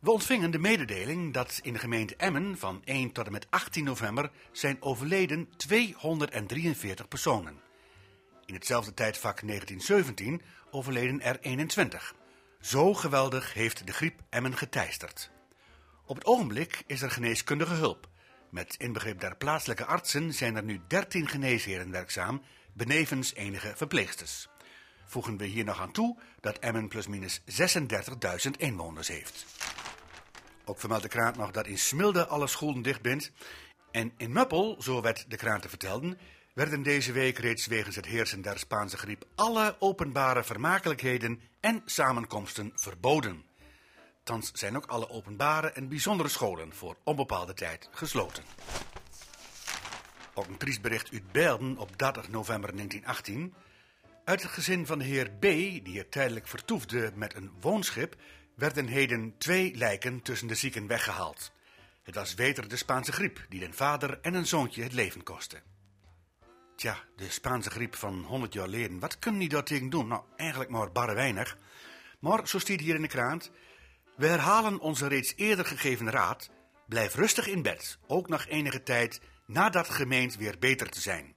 [0.00, 3.84] we ontvingen de mededeling dat in de gemeente Emmen van 1 tot en met 18
[3.84, 7.60] november zijn overleden 243 personen.
[8.44, 12.14] In hetzelfde tijdvak 1917 overleden er 21.
[12.60, 15.30] Zo geweldig heeft de griep Emmen geteisterd.
[16.06, 18.08] Op het ogenblik is er geneeskundige hulp.
[18.50, 24.49] Met inbegrip der plaatselijke artsen zijn er nu 13 geneesheren werkzaam, benevens enige verpleegsters.
[25.10, 29.46] Voegen we hier nog aan toe dat Emmen plusminus 36.000 inwoners heeft.
[30.64, 33.30] Ook vermeldt de krant nog dat in Smilde alle scholen dicht bent.
[33.90, 36.18] En in Muppel, zo werd de krant te vertelden,
[36.54, 42.72] werden deze week reeds wegens het heersen der Spaanse griep alle openbare vermakelijkheden en samenkomsten
[42.74, 43.44] verboden.
[44.22, 48.44] Thans zijn ook alle openbare en bijzondere scholen voor onbepaalde tijd gesloten.
[50.34, 53.54] Ook een triest bericht uit Beelden op 30 november 1918.
[54.24, 55.40] Uit het gezin van de heer B.,
[55.84, 58.16] die er tijdelijk vertoefde met een woonschip,
[58.56, 61.52] werden heden twee lijken tussen de zieken weggehaald.
[62.02, 65.62] Het was weder de Spaanse griep die den vader en een zoontje het leven kostte.
[66.76, 70.08] Tja, de Spaanse griep van 100 jaar geleden, wat kunnen die daar tegen doen?
[70.08, 71.58] Nou, eigenlijk maar barre weinig.
[72.18, 73.50] Maar, zo staat hier in de krant,
[74.16, 76.50] we herhalen onze reeds eerder gegeven raad,
[76.88, 81.34] blijf rustig in bed, ook nog enige tijd nadat gemeend weer beter te zijn.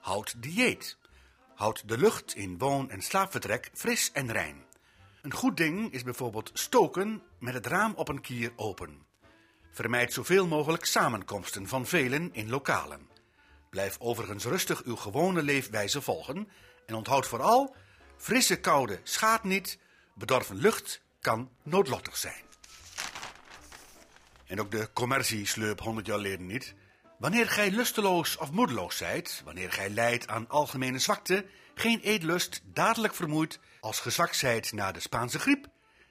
[0.00, 0.98] Houd dieet.
[1.62, 4.64] Houd de lucht in woon- en slaapvertrek fris en rein.
[5.22, 9.06] Een goed ding is bijvoorbeeld stoken met het raam op een kier open.
[9.70, 13.08] Vermijd zoveel mogelijk samenkomsten van velen in lokalen.
[13.70, 16.48] Blijf overigens rustig uw gewone leefwijze volgen
[16.86, 17.76] en onthoud vooral,
[18.16, 19.78] frisse koude schaadt niet,
[20.14, 22.44] bedorven lucht kan noodlottig zijn.
[24.46, 26.74] En ook de commercie sleup 100 jaar geleden niet.
[27.22, 33.14] Wanneer gij lusteloos of moedeloos zijt, wanneer gij lijdt aan algemene zwakte, geen eetlust, dadelijk
[33.14, 35.66] vermoeid, als gezwakt zijt na de Spaanse griep,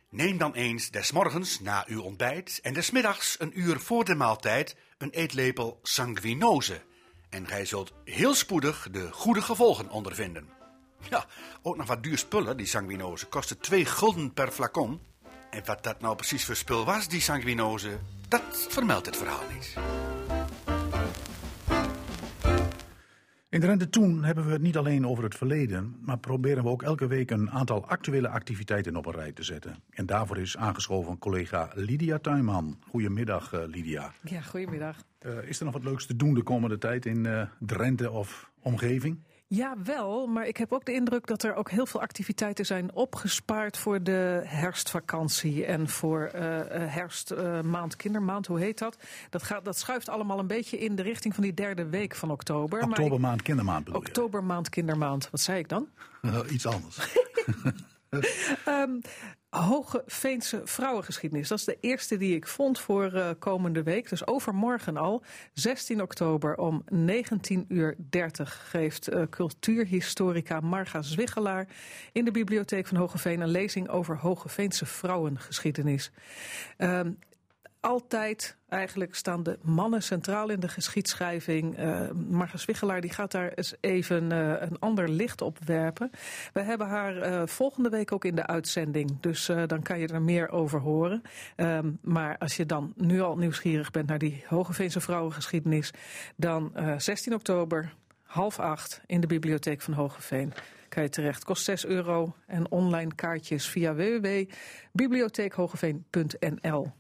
[0.10, 4.16] neem dan eens des morgens na uw ontbijt en des middags een uur voor de
[4.16, 6.82] maaltijd een eetlepel sanguinose.
[7.30, 10.50] En gij zult heel spoedig de goede gevolgen ondervinden.
[11.10, 11.26] Ja,
[11.62, 13.26] ook nog wat duur spullen, die sanguinose.
[13.26, 15.02] Kostte 2 gulden per flacon.
[15.50, 19.76] En wat dat nou precies voor spul was, die sanguinose, dat vermeldt het verhaal niet.
[23.52, 26.84] In Drenthe Toen hebben we het niet alleen over het verleden, maar proberen we ook
[26.84, 29.76] elke week een aantal actuele activiteiten op een rij te zetten.
[29.90, 32.78] En daarvoor is aangeschoven collega Lydia Tuinman.
[32.90, 34.14] Goedemiddag, uh, Lydia.
[34.24, 34.98] Ja, goedemiddag.
[35.26, 38.50] Uh, is er nog wat leuks te doen de komende tijd in uh, Drenthe of
[38.62, 39.20] omgeving?
[39.54, 42.94] Ja, wel, maar ik heb ook de indruk dat er ook heel veel activiteiten zijn
[42.94, 48.98] opgespaard voor de herfstvakantie en voor uh, herfstmaand, uh, kindermaand, hoe heet dat?
[49.30, 52.32] Dat, gaat, dat schuift allemaal een beetje in de richting van die derde week van
[52.32, 52.82] oktober.
[52.84, 55.88] Oktobermaand, ik, kindermaand bedoel Oktobermaand, kindermaand, wat zei ik dan?
[56.54, 57.16] Iets anders.
[58.68, 59.02] um,
[59.52, 61.48] Hoge Veense vrouwengeschiedenis.
[61.48, 64.10] Dat is de eerste die ik vond voor uh, komende week.
[64.10, 71.68] Dus overmorgen al, 16 oktober om 19.30 uur 30 geeft uh, cultuurhistorica Marga Zwiggelaar
[72.12, 76.12] in de bibliotheek van Hogeveen een lezing over Hogeveense vrouwengeschiedenis.
[76.78, 77.18] Um,
[77.82, 81.80] altijd eigenlijk staan de mannen centraal in de geschiedschrijving.
[81.80, 82.10] Uh,
[82.56, 86.12] Zwiggelaar die gaat daar eens even uh, een ander licht op werpen.
[86.54, 89.20] We hebben haar uh, volgende week ook in de uitzending.
[89.20, 91.22] Dus dan kan je er meer over horen.
[91.56, 95.92] Um, maar als je dan nu al nieuwsgierig bent naar die Hogeveense vrouwengeschiedenis...
[96.36, 100.54] dan 16 oktober, half acht in de bibliotheek van Hogeveen
[100.90, 101.44] kan je terecht.
[101.44, 106.92] Kost 6 euro en online kaartjes via www.bibliotheekhogeveen.nl.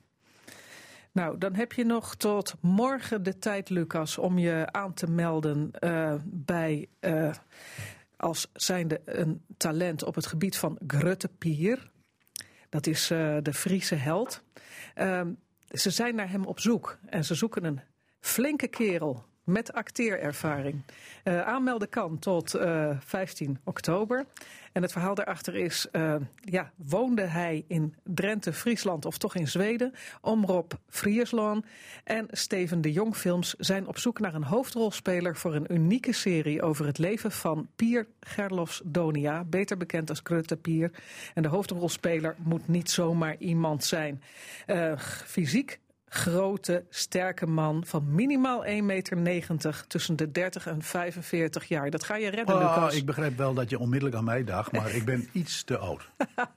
[1.11, 5.71] Nou, dan heb je nog tot morgen de tijd, Lucas, om je aan te melden
[5.79, 7.33] uh, bij uh,
[8.17, 11.91] als zijnde een talent op het gebied van Gruttepier.
[12.69, 14.43] Dat is uh, de Friese held.
[15.71, 17.81] ze zijn naar hem op zoek en ze zoeken een
[18.19, 20.81] flinke kerel met acteerervaring.
[21.23, 24.25] Uh, aanmelden kan tot uh, eh, 15 oktober.
[24.71, 29.47] En het verhaal daarachter is, uh, ja, woonde hij in Drenthe, Friesland of toch in
[29.47, 29.93] Zweden?
[30.21, 31.65] Omroep Friesland
[32.03, 36.61] en Steven de Jong Films zijn op zoek naar een hoofdrolspeler voor een unieke serie
[36.61, 40.91] over het leven van Pier Gerlofs Donia, beter bekend als Krutte Pier.
[41.33, 44.21] En de hoofdrolspeler moet niet zomaar iemand zijn.
[45.25, 45.79] Fysiek
[46.13, 48.71] grote, sterke man van minimaal 1,90
[49.15, 51.89] meter tussen de 30 en 45 jaar.
[51.89, 52.95] Dat ga je redden, oh, Lucas.
[52.95, 56.09] Ik begrijp wel dat je onmiddellijk aan mij dacht, maar ik ben iets te oud.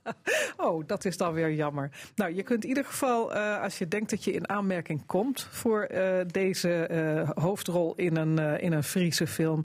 [0.56, 1.90] oh, dat is dan weer jammer.
[2.14, 5.46] Nou, je kunt in ieder geval, uh, als je denkt dat je in aanmerking komt
[5.50, 9.64] voor uh, deze uh, hoofdrol in een, in een Friese film,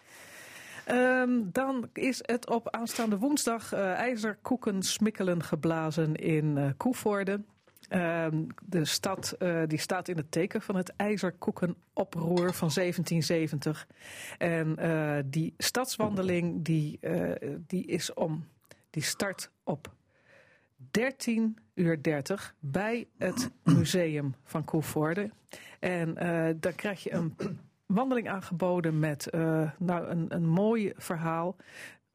[0.92, 7.42] Um, dan is het op aanstaande woensdag uh, ijzerkoeken smikkelen geblazen in uh, Koevoorde.
[7.90, 8.28] Uh,
[8.66, 13.88] de stad uh, die staat in het teken van het ijzerkoekenoproer van 1770.
[14.38, 14.76] En
[15.30, 17.00] die stadswandeling die,
[17.68, 18.48] die is om,
[18.90, 19.96] die start op
[20.92, 25.30] 13 uur 30 bij het museum van Koevoorde.
[25.80, 27.36] En uh, daar krijg je een
[27.86, 31.56] wandeling aangeboden met uh, nou, een, een mooi verhaal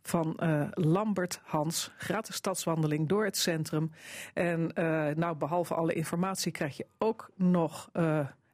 [0.03, 1.92] van uh, Lambert Hans.
[1.96, 3.90] Gratis stadswandeling door het centrum.
[4.35, 4.70] En
[5.16, 7.90] nou, behalve alle informatie krijg je ook nog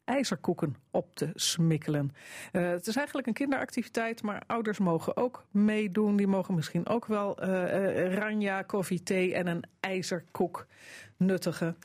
[0.09, 2.13] ijzerkoeken op te smikkelen.
[2.53, 6.17] Uh, het is eigenlijk een kinderactiviteit, maar ouders mogen ook meedoen.
[6.17, 10.67] Die mogen misschien ook wel uh, ranja, koffie, thee en een ijzerkoek
[11.17, 11.77] nuttigen.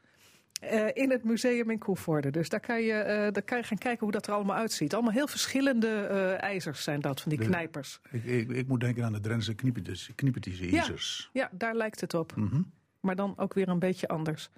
[0.92, 2.30] in het museum in Koevoorde.
[2.30, 4.94] Dus daar kan, je, daar kan je gaan kijken hoe dat er allemaal uitziet.
[4.94, 5.96] Allemaal heel verschillende
[6.40, 8.00] ijzers zijn dat, van die de, knijpers.
[8.10, 9.54] Ik, ik, ik, moet denken aan de Drentse
[10.14, 11.30] kniepetische ijzers.
[11.32, 12.36] Ja, ja, daar lijkt het op.
[12.36, 12.76] Mm -hmm
[13.08, 14.50] maar dan ook weer een beetje anders.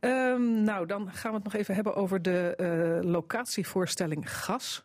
[0.00, 2.54] Um, nou, dan gaan we het nog even hebben over de
[3.02, 4.84] uh, locatievoorstelling Gas.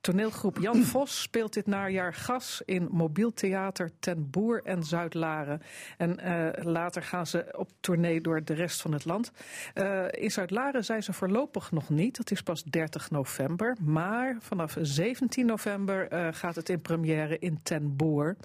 [0.00, 5.62] Toneelgroep Jan Vos speelt dit najaar gas in mobiel theater Ten Boer en Zuid-Laren.
[5.96, 9.32] En uh, later gaan ze op tournee door de rest van het land.
[9.74, 12.16] Uh, in Zuid-Laren zijn ze voorlopig nog niet.
[12.16, 13.76] Dat is pas 30 november.
[13.80, 18.36] Maar vanaf 17 november uh, gaat het in première in Ten Boer.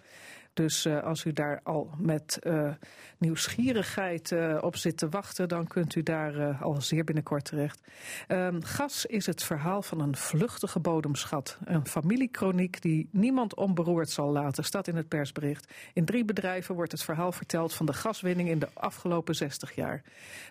[0.54, 2.72] Dus uh, als u daar al met uh,
[3.18, 7.82] nieuwsgierigheid uh, op zit te wachten, dan kunt u daar al zeer binnenkort terecht.
[8.28, 11.58] Um, gas is het verhaal van een vluchtige bodemschat.
[11.66, 15.74] Een familiekroniek die niemand onberoerd zal laten, staat in het persbericht.
[15.94, 20.02] In drie bedrijven wordt het verhaal verteld van de gaswinning in de afgelopen 60 jaar.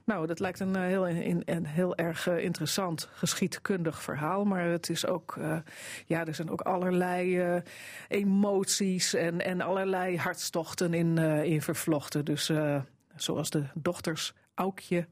[0.05, 5.07] Nou, dat lijkt een heel, een, een heel erg interessant geschiedkundig verhaal, maar het is
[5.07, 5.39] ook,
[6.07, 7.43] ja, er zijn ook allerlei
[8.09, 12.25] emoties en, en allerlei hartstochten in, uh, in vervlochten.
[12.25, 12.81] Dus uh,
[13.17, 15.07] zoals de dochters Aukje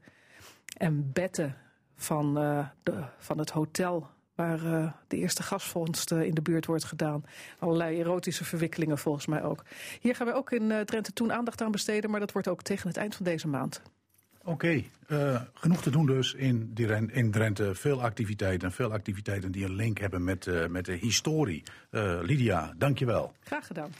[0.77, 1.53] en Bette
[1.95, 4.59] van, uh, de, van het hotel waar
[5.07, 7.23] de eerste gasvondst in de buurt wordt gedaan.
[7.59, 9.63] Allerlei erotische verwikkelingen volgens mij ook.
[9.99, 12.87] Hier gaan we ook in Drenthe toen aandacht aan besteden, maar dat wordt ook tegen
[12.87, 13.81] het eind van deze maand.
[14.43, 14.51] Oké,
[15.07, 17.75] okay, genoeg te doen dus in, die, in Drenthe.
[17.75, 21.63] Veel activiteiten, veel activiteiten die een link hebben met, met de historie.
[22.21, 23.33] Lydia, dankjewel.
[23.39, 23.91] Graag gedaan.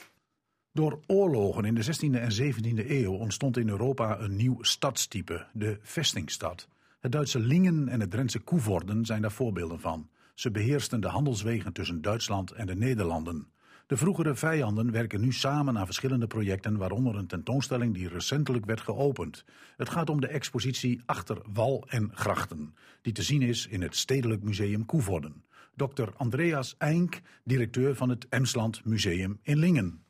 [0.78, 5.78] Door oorlogen in de 16e en 17e eeuw ontstond in Europa een nieuw stadstype, de
[5.82, 6.68] vestingstad.
[7.00, 10.10] Het Duitse Lingen en het Drentse Koevorden zijn daar voorbeelden van.
[10.34, 13.48] Ze beheersten de handelswegen tussen Duitsland en de Nederlanden.
[13.88, 18.82] De vroegere vijanden werken nu samen aan verschillende projecten, waaronder een tentoonstelling die recentelijk werd
[18.82, 19.46] geopend.
[19.78, 23.96] Het gaat om de expositie Achter Wal en Grachten, die te zien is in het
[23.96, 25.44] Stedelijk Museum Koevorden.
[25.76, 26.10] Dr.
[26.18, 30.06] Andreas Eink, directeur van het Emsland Museum in Lingen.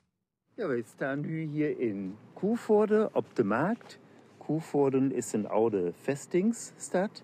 [0.58, 4.00] Ja, wij staan nu hier in Koevoorde op de markt.
[4.38, 7.24] Koevoorde is een oude vestingsstad.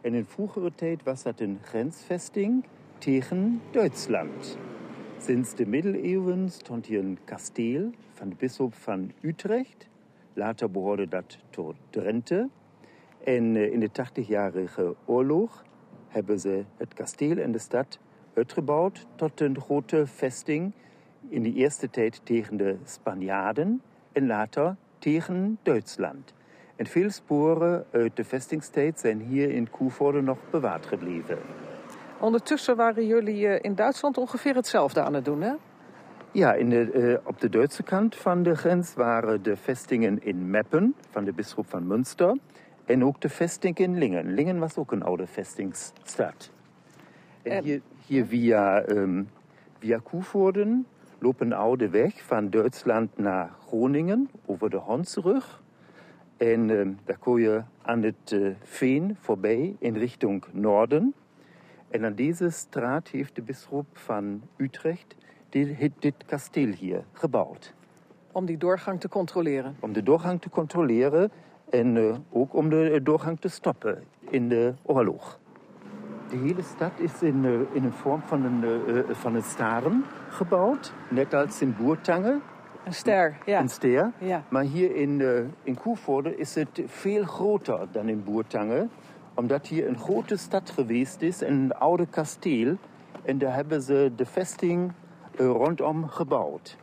[0.00, 2.64] En in vroegere tijd was dat een grensvesting
[2.98, 4.58] tegen Duitsland.
[5.18, 9.88] Sinds de middeleeuwen stond hier een kasteel van de van Utrecht.
[10.32, 12.48] Later behoorde dat tot Drenthe.
[13.24, 15.64] En eh, in de 80-jarige oorlog
[16.08, 17.98] hebben ze het kasteel en de stad
[18.34, 20.72] uitgebouwd tot een grote vesting
[21.28, 26.34] in de eerste tijd tegen de Spanjaarden en later tegen Duitsland.
[26.76, 31.38] En veel sporen uit de vestingstijd zijn hier in Koevoorde nog bewaard gebleven.
[32.20, 35.52] Ondertussen waren jullie eh, in Duitsland ongeveer hetzelfde aan het doen, hè?
[36.32, 40.50] Ja, in de, eh, op de Duitse kant van de grens waren de vestingen in
[40.50, 42.36] Meppen van de bisschop van Münster.
[42.84, 44.34] En ook de vesting in Lingen.
[44.34, 46.50] Lingen was ook een oude vestingsstad.
[47.42, 49.22] En hier, hier via, ehm
[49.78, 50.86] via Koevoorden
[51.20, 55.62] loopt een oude weg van Duitsland naar Groningen over de Honsrug.
[56.36, 61.14] En ehm, daar kon je aan het eh, Veen voorbij in richting Noorden.
[61.88, 65.16] En aan deze straat heeft de bisschop van Utrecht
[65.48, 67.74] dit, dit kasteel hier gebouwd.
[68.32, 69.76] Om die doorgang te controleren.
[69.80, 71.30] Om de doorgang te controleren
[71.70, 75.38] en eh, ook om de doorgang te stoppen in de oorlog.
[76.30, 80.92] De hele stad is in, in een vorm van een, van een staren gebouwd.
[81.08, 82.42] Net als in Boertangen,
[82.84, 83.60] Een ster, ja.
[83.60, 84.12] een ster.
[84.18, 84.44] Ja.
[84.48, 88.90] Maar hier in, eh, in Koevoorde is het veel groter dan in Boertangen.
[89.34, 92.76] Omdat hier een grote stad geweest is en een oude kasteel.
[93.22, 94.92] En daar hebben ze de vesting
[95.36, 96.76] eh, rondom gebouwd.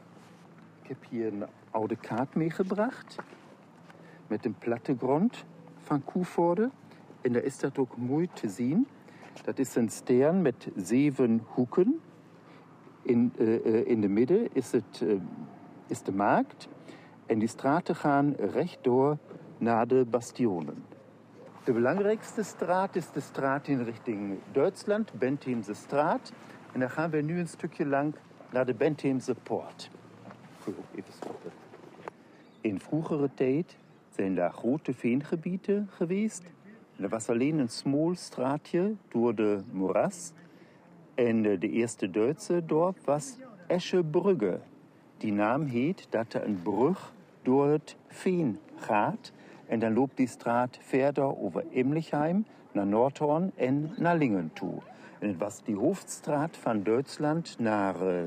[0.81, 3.15] Ik heb hier een oude kaart meegebracht.
[4.27, 5.45] Met een plattegrond
[5.83, 6.69] van Koevoorde.
[7.21, 8.88] En daar is dat ook mooi te zien.
[9.43, 12.02] Dat is een stern met zeven hoeken.
[13.02, 15.15] In, eh, eh, in de midden is, het, eh,
[15.88, 16.67] is de markt.
[17.26, 19.17] En die straten gaan rechtdoor
[19.58, 20.84] naar de bastionen.
[21.63, 26.32] De belangrijkste straat is de straat in richting Duitsland, Bentheemse straat.
[26.73, 28.15] En daar gaan we nu een stukje lang
[28.52, 29.89] naar de Bentheemse poort.
[32.62, 33.78] In vroegere tijd
[34.10, 36.43] zijn daar grote veengebieden geweest.
[36.97, 40.31] En er was alleen een smal straatje door de moeras.
[41.15, 44.60] En eh, de eerste Duitse dorp was Eschebrugge.
[45.17, 49.31] Die naam heet dat er een brug door het veen gaat.
[49.67, 54.73] En dan loopt die straat verder over Emlichheim naar Noordhorn en naar Lingen toe.
[55.19, 58.23] En was die hoofdstraat van Duitsland naar eh,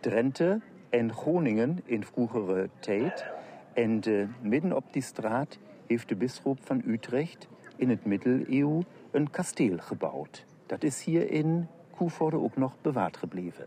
[0.00, 3.26] Drenthe en Groningen in vroegere tijd.
[3.72, 9.30] En eh, midden op die straat heeft de bisschop van Utrecht in het middeleeuw een
[9.30, 10.44] kasteel gebouwd.
[10.66, 13.66] Dat is hier in Koevoorde ook nog bewaard gebleven.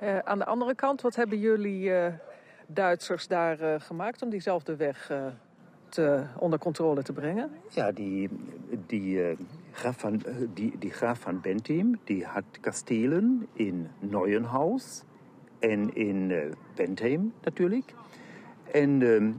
[0.00, 2.12] Eh, aan de andere kant, wat hebben jullie eh,
[2.66, 5.12] Duitsers daar eh, gemaakt om diezelfde weg
[5.88, 7.50] te, onder controle te brengen?
[7.68, 8.28] Ja, die,
[8.86, 9.36] die,
[9.70, 10.22] graaf van,
[10.54, 15.02] die, die graaf van Bentheim die had kastelen in Neuenhaus
[15.58, 16.32] en in
[16.74, 17.94] Bentheim natuurlijk.
[18.72, 19.32] En ehm,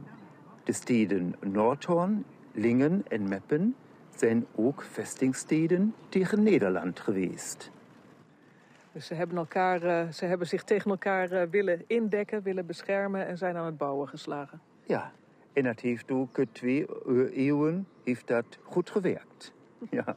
[0.64, 2.24] de steden Noordhorn,
[2.58, 3.74] Lingen en Meppen
[4.14, 7.70] zijn ook vestingsteden tegen Nederland geweest.
[8.92, 13.26] Dus ze hebben, elkaar, eh, ze hebben zich tegen elkaar eh, willen indekken, willen beschermen
[13.26, 14.60] en zijn aan het bouwen geslagen.
[14.86, 15.12] Ja,
[15.52, 16.86] en dat heeft ook eh, twee
[17.32, 19.52] eeuwen heeft dat goed gewerkt.
[19.90, 20.16] Ja.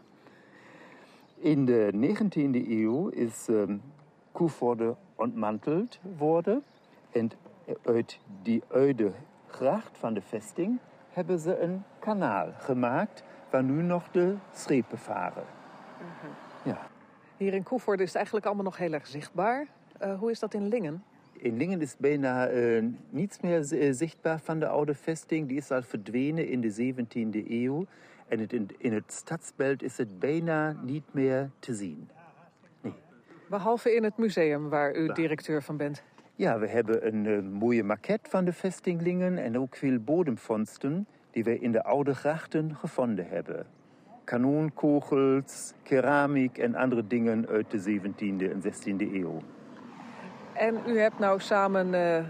[1.36, 3.48] In de 19e eeuw is
[4.32, 6.64] Koevoorde ontmanteld worden.
[7.12, 7.32] En
[7.84, 9.12] uit die oude
[9.48, 15.44] gracht van de vesting hebben ze een kanaal gemaakt waar nu nog de schepen varen.
[16.64, 16.88] Ja.
[17.38, 19.68] Hier in Koevoorde is het eigenlijk allemaal nog heel erg zichtbaar.
[20.00, 21.04] Eh, hoe is dat in Lingen?
[21.32, 25.48] In Lingen is bijna eh, niets meer eh, zichtbaar van de oude vesting.
[25.48, 27.86] Die is al verdwenen in de 17e eeuw.
[28.28, 32.10] En het, in, in het stadsbeeld is het bijna niet meer te zien.
[33.50, 36.04] Behalve in het museum waar u directeur van bent.
[36.40, 41.08] Ja, we hebben een eh, mooie maquette van de vesting Lingen en ook veel bodemvondsten
[41.32, 43.66] die we in de oude grachten gevonden hebben.
[44.24, 49.42] Kanonkogels, keramiek en andere dingen uit de 17e en 16e eeuw.
[50.54, 52.24] En u hebt nou samen eh,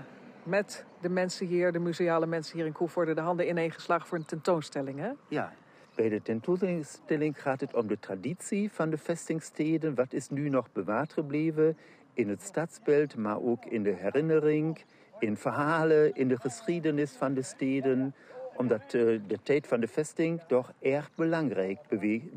[0.43, 4.26] met de mensen hier, de museale mensen hier in Koevoorde, de handen ineengeslagen voor een
[4.26, 5.10] tentoonstelling, hè?
[5.28, 5.54] Ja,
[5.95, 9.95] bij de tentoonstelling gaat het om de traditie van de vestingsteden.
[9.95, 11.78] Wat is nu nog bewaard gebleven
[12.19, 14.84] in het stadsbeeld, maar ook in de herinnering,
[15.19, 18.15] in verhalen, in de geschiedenis van de steden.
[18.55, 18.91] Omdat eh,
[19.27, 21.79] de tijd van de vesting toch erg belangrijk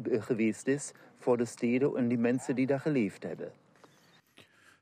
[0.05, 3.53] geweest is voor de steden en die mensen die daar geleefd hebben.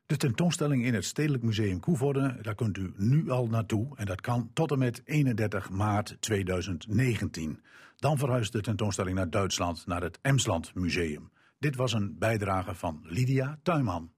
[0.07, 3.89] De tentoonstelling in het Stedelijk Museum Koevoorde, daar kunt u nu al naartoe.
[3.97, 7.61] En dat kan tot en met 31 maart 2019.
[7.97, 11.31] Dan verhuist de tentoonstelling naar Duitsland, naar het Emsland Museum.
[11.59, 14.11] Dit was een bijdrage van Lydia Tuinman.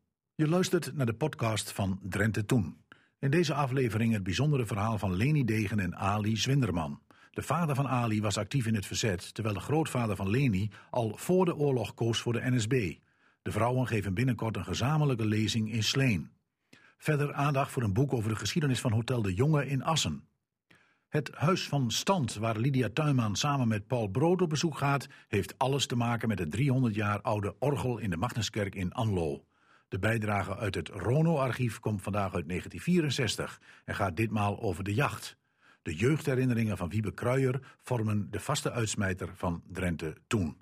[0.43, 2.76] Je luistert naar de podcast van Drenthe Toen.
[3.18, 7.01] In deze aflevering het bijzondere verhaal van Leni Degen en Ali Zwinderman.
[7.30, 11.16] De vader van Ali was actief in het verzet, terwijl de grootvader van Leni al
[11.16, 12.95] voor de oorlog koos voor de NSB.
[13.43, 16.30] De vrouwen geven binnenkort een gezamenlijke lezing in Sleen.
[16.99, 20.24] Verder aandacht voor een boek over de geschiedenis van Hotel de Jonge in Assen.
[21.09, 25.59] Het Huis van Stand, waar Lydia Tuinman samen met Paul Brood op bezoek gaat, heeft
[25.59, 29.45] alles te maken met het 300 jaar oude orgel in de Magnuskerk in Anlo.
[29.93, 35.36] De bijdrage uit het Rono-archief komt vandaag uit 1964 en gaat ditmaal over de jacht.
[35.82, 40.57] De jeugdherinneringen van Wiebe Kruijer vormen de vaste uitsmijter van Drenthe toen.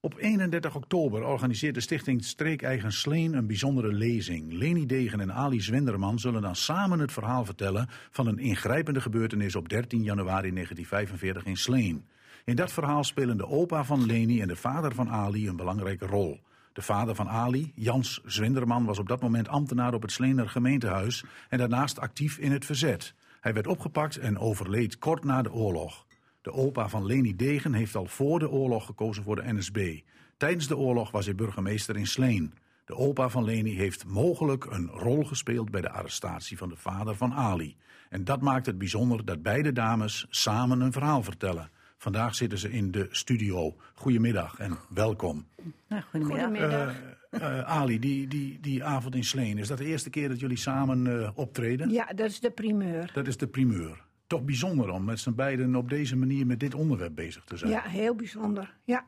[0.00, 4.52] Op 31 oktober organiseert de stichting Streekeigen Sleen een bijzondere lezing.
[4.52, 9.56] Leni Degen en Ali Zwenderman zullen dan samen het verhaal vertellen van een ingrijpende gebeurtenis
[9.56, 12.08] op 13 januari 1945 in Sleen.
[12.44, 16.06] In dat verhaal spelen de opa van Leni en de vader van Ali een belangrijke
[16.06, 16.40] rol.
[16.72, 21.24] De vader van Ali, Jans Zwenderman, was op dat moment ambtenaar op het Sleener gemeentehuis
[21.48, 23.14] en daarnaast actief in het verzet.
[23.40, 26.06] Hij werd opgepakt en overleed kort na de oorlog.
[26.42, 30.00] De opa van Leni Degen heeft al voor de oorlog gekozen voor de NSB.
[30.36, 32.54] Tijdens de oorlog was hij burgemeester in Sleen.
[32.84, 37.16] De opa van Leni heeft mogelijk een rol gespeeld bij de arrestatie van de vader
[37.16, 37.76] van Ali.
[38.08, 41.70] En dat maakt het bijzonder dat beide dames samen een verhaal vertellen.
[42.02, 43.76] Vandaag zitten ze in de studio.
[43.94, 45.46] Goedemiddag en welkom.
[45.88, 46.94] Nou, goedemiddag.
[47.30, 50.56] Uh, Ali, die, die, die avond in Sleen, is dat de eerste keer dat jullie
[50.56, 51.90] samen uh, optreden?
[51.90, 53.10] Ja, dat is de primeur.
[53.14, 54.04] Dat is de primeur.
[54.26, 57.70] Toch bijzonder om met z'n beiden op deze manier met dit onderwerp bezig te zijn.
[57.70, 58.74] Ja, heel bijzonder.
[58.84, 59.04] Ja.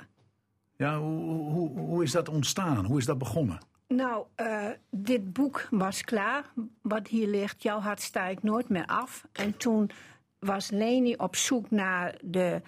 [0.76, 2.84] Ja, hoe, hoe, hoe is dat ontstaan?
[2.84, 3.58] Hoe is dat begonnen?
[3.88, 6.44] Nou, uh, dit boek was klaar.
[6.82, 9.24] Wat hier ligt, Jouw hart sta ik nooit meer af.
[9.32, 9.90] En toen
[10.38, 12.62] was Leni op zoek naar de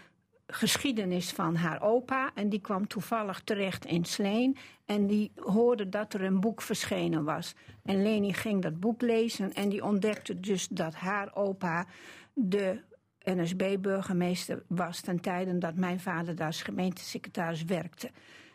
[0.47, 2.31] geschiedenis van haar opa.
[2.35, 4.57] En die kwam toevallig terecht in Sleen.
[4.85, 7.55] En die hoorde dat er een boek verschenen was.
[7.85, 11.87] En Leni ging dat boek lezen en die ontdekte dus dat haar opa
[12.33, 12.81] de
[13.23, 18.11] NSB-burgemeester was ten tijde dat mijn vader daar als gemeentesecretaris werkte.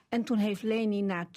[0.09, 1.27] En toen heeft Leni na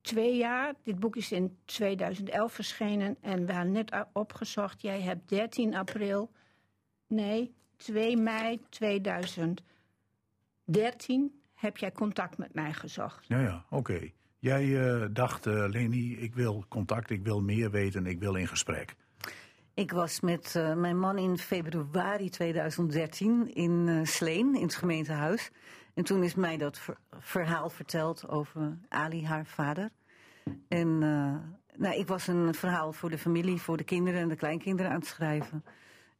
[0.00, 5.28] twee jaar, dit boek is in 2011 verschenen en we hebben net opgezocht, jij hebt
[5.28, 6.30] 13 april,
[7.06, 8.60] nee, 2 mei
[10.64, 13.24] 2013 heb jij contact met mij gezocht.
[13.28, 13.92] Ja, ja, oké.
[13.92, 14.14] Okay.
[14.38, 18.48] Jij uh, dacht, uh, Leni, ik wil contact, ik wil meer weten, ik wil in
[18.48, 18.94] gesprek.
[19.74, 25.50] Ik was met uh, mijn man in februari 2013 in uh, Sleen, in het gemeentehuis.
[25.94, 29.90] En toen is mij dat ver verhaal verteld over Ali, haar vader.
[30.68, 31.34] En uh,
[31.76, 34.98] nou, ik was een verhaal voor de familie, voor de kinderen en de kleinkinderen aan
[34.98, 35.64] het schrijven.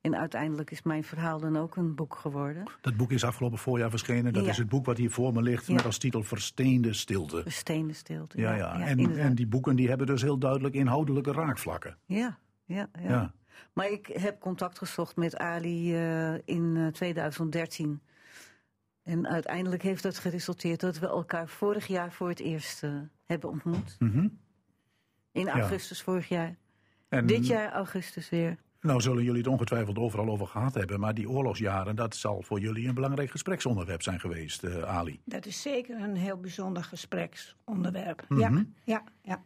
[0.05, 2.65] En uiteindelijk is mijn verhaal dan ook een boek geworden.
[2.81, 4.33] Dat boek is afgelopen voorjaar verschenen.
[4.33, 4.51] Dat ja.
[4.51, 5.75] is het boek wat hier voor me ligt ja.
[5.75, 7.43] met als titel Versteende Stilte.
[7.43, 8.55] Versteende Stilte, ja.
[8.55, 8.87] ja, ja.
[8.87, 11.97] En, en, die boeken die hebben dus heel duidelijk inhoudelijke raakvlakken.
[12.07, 13.35] Ja, ja, ja.
[13.73, 18.01] Maar ik heb contact gezocht met Ali uh, in uh, 2013.
[19.03, 22.91] En uiteindelijk heeft dat geresulteerd dat we elkaar vorig jaar voor het eerst uh,
[23.25, 23.97] hebben ontmoet.
[23.99, 24.39] Mm -hmm.
[25.33, 26.57] In augustus vorig jaar.
[27.09, 27.27] En...
[27.27, 28.57] Dit jaar augustus weer.
[28.85, 31.01] Nou zullen jullie het ongetwijfeld overal over gehad hebben.
[31.01, 35.21] Maar die oorlogsjaren, dat zal voor jullie een belangrijk gespreksonderwerp zijn geweest, uh, Ali.
[35.25, 38.25] Dat is zeker een heel bijzonder gespreksonderwerp.
[38.29, 38.75] Mm -hmm.
[38.85, 39.43] Ja, ja, ja.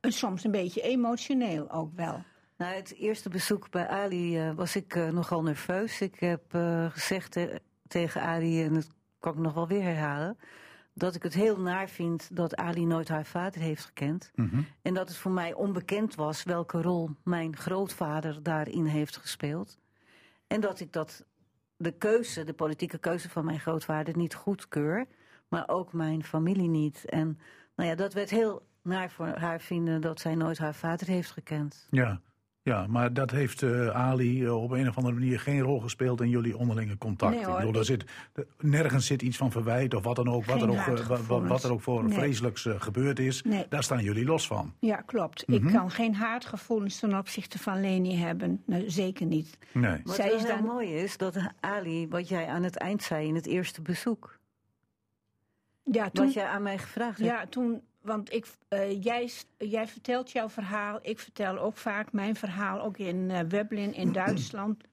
[0.00, 2.22] En soms een beetje emotioneel ook wel.
[2.56, 6.00] Nou, het eerste bezoek bij Ali uh, was ik uh, nogal nerveus.
[6.00, 10.38] Ik heb uh, gezegd te, tegen Ali, en dat kan ik nog wel weer herhalen...
[11.00, 14.30] dat ik het heel naar vind dat Ali nooit haar vader heeft gekend.
[14.34, 14.66] Mm -hmm.
[14.82, 19.78] En dat het voor mij onbekend was welke rol mijn grootvader daarin heeft gespeeld.
[20.46, 21.24] En dat ik dat
[21.76, 25.06] de keuze, de politieke keuze van mijn grootvader niet goedkeur...
[25.48, 27.04] maar ook mijn familie niet.
[27.04, 27.38] En
[27.76, 31.30] nou ja, dat werd heel naar voor haar vinden dat zij nooit haar vader heeft
[31.30, 31.86] gekend.
[31.90, 32.20] Ja.
[32.70, 36.20] Ja, maar dat heeft uh, Ali uh, op een of andere manier geen rol gespeeld
[36.20, 37.34] in jullie onderlinge contact.
[37.34, 40.28] Nee, hoor, ik bedoel, er zit, er, nergens zit iets van verwijt of wat dan
[40.28, 42.18] ook, wat er ook, uh, wat, wat, er ook voor nee.
[42.18, 43.42] vreselijks gebeurd is.
[43.42, 43.66] Nee.
[43.68, 44.74] Daar staan jullie los van.
[44.80, 45.46] Ja, klopt.
[45.46, 45.66] Mm -hmm.
[45.66, 48.62] Ik kan geen haatgevoelens ten opzichte van Leni hebben.
[48.66, 49.58] Nou, zeker niet.
[49.72, 50.00] Nee.
[50.04, 50.64] Wat Zij is dan...
[50.64, 54.38] mooi is, dat Ali, wat jij aan het eind zei in het eerste bezoek.
[55.84, 57.30] Ja, toen, wat jij aan mij gevraagd hebt.
[57.30, 62.36] Ja, toen want ik, uh, jij, jij vertelt jouw verhaal, ik vertel ook vaak mijn
[62.36, 64.84] verhaal, ook in uh, Weblin in Duitsland,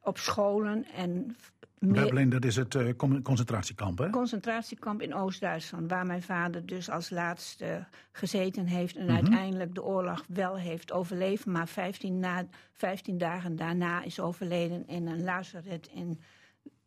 [0.00, 0.84] op scholen.
[0.84, 1.36] En
[1.78, 2.92] Weblin, dat is het uh,
[3.22, 4.10] concentratiekamp, hè?
[4.10, 9.16] Concentratiekamp in Oost-Duitsland, waar mijn vader dus als laatste gezeten heeft en mm -hmm.
[9.16, 15.06] uiteindelijk de oorlog wel heeft overleefd, maar 15, na, 15 dagen daarna is overleden in
[15.06, 16.20] een lazaret in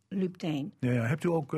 [0.08, 0.74] Lupteen.
[0.80, 1.06] Ja, ja.
[1.06, 1.54] Hebt u ook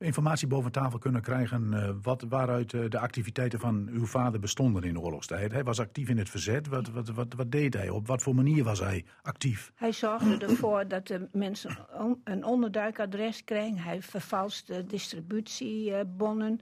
[0.00, 4.82] informatie boven tafel kunnen krijgen uh, wat, waaruit uh, de activiteiten van uw vader bestonden
[4.82, 5.52] in de oorlogstijd.
[5.52, 6.66] Hij was actief in het verzet.
[6.66, 7.88] Wat, wat, wat, wat deed hij?
[7.88, 9.72] Op wat voor manier was hij actief?
[9.74, 11.76] Hij zorgde ervoor dat de mensen
[12.24, 13.78] een onderduikadres kregen.
[13.78, 16.60] Hij vervalste distributiebonnen.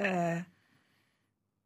[0.00, 0.40] Uh,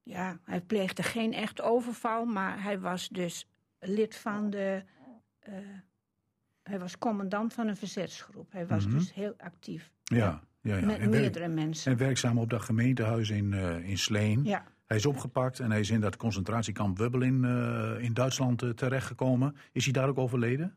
[0.03, 4.83] ja, hij pleegde geen echt overval, maar hij was dus lid van de.
[5.39, 5.55] eh,
[6.63, 8.53] hij was commandant van een verzetsgroep.
[8.53, 8.97] Hij was Mhm.
[8.97, 9.91] dus heel actief.
[10.03, 10.85] Ja, ja, ja.
[10.87, 11.93] Met En, werk- meerdere mensen.
[11.93, 14.45] en werkzaam op dat gemeentehuis in, eh, in Sleen.
[14.45, 18.63] Ja, Hij is opgepakt en hij is in dat concentratiekamp Wubbel in, eh, in Duitsland
[18.63, 19.57] eh, terechtgekomen.
[19.73, 20.75] Is hij daar ook overleden?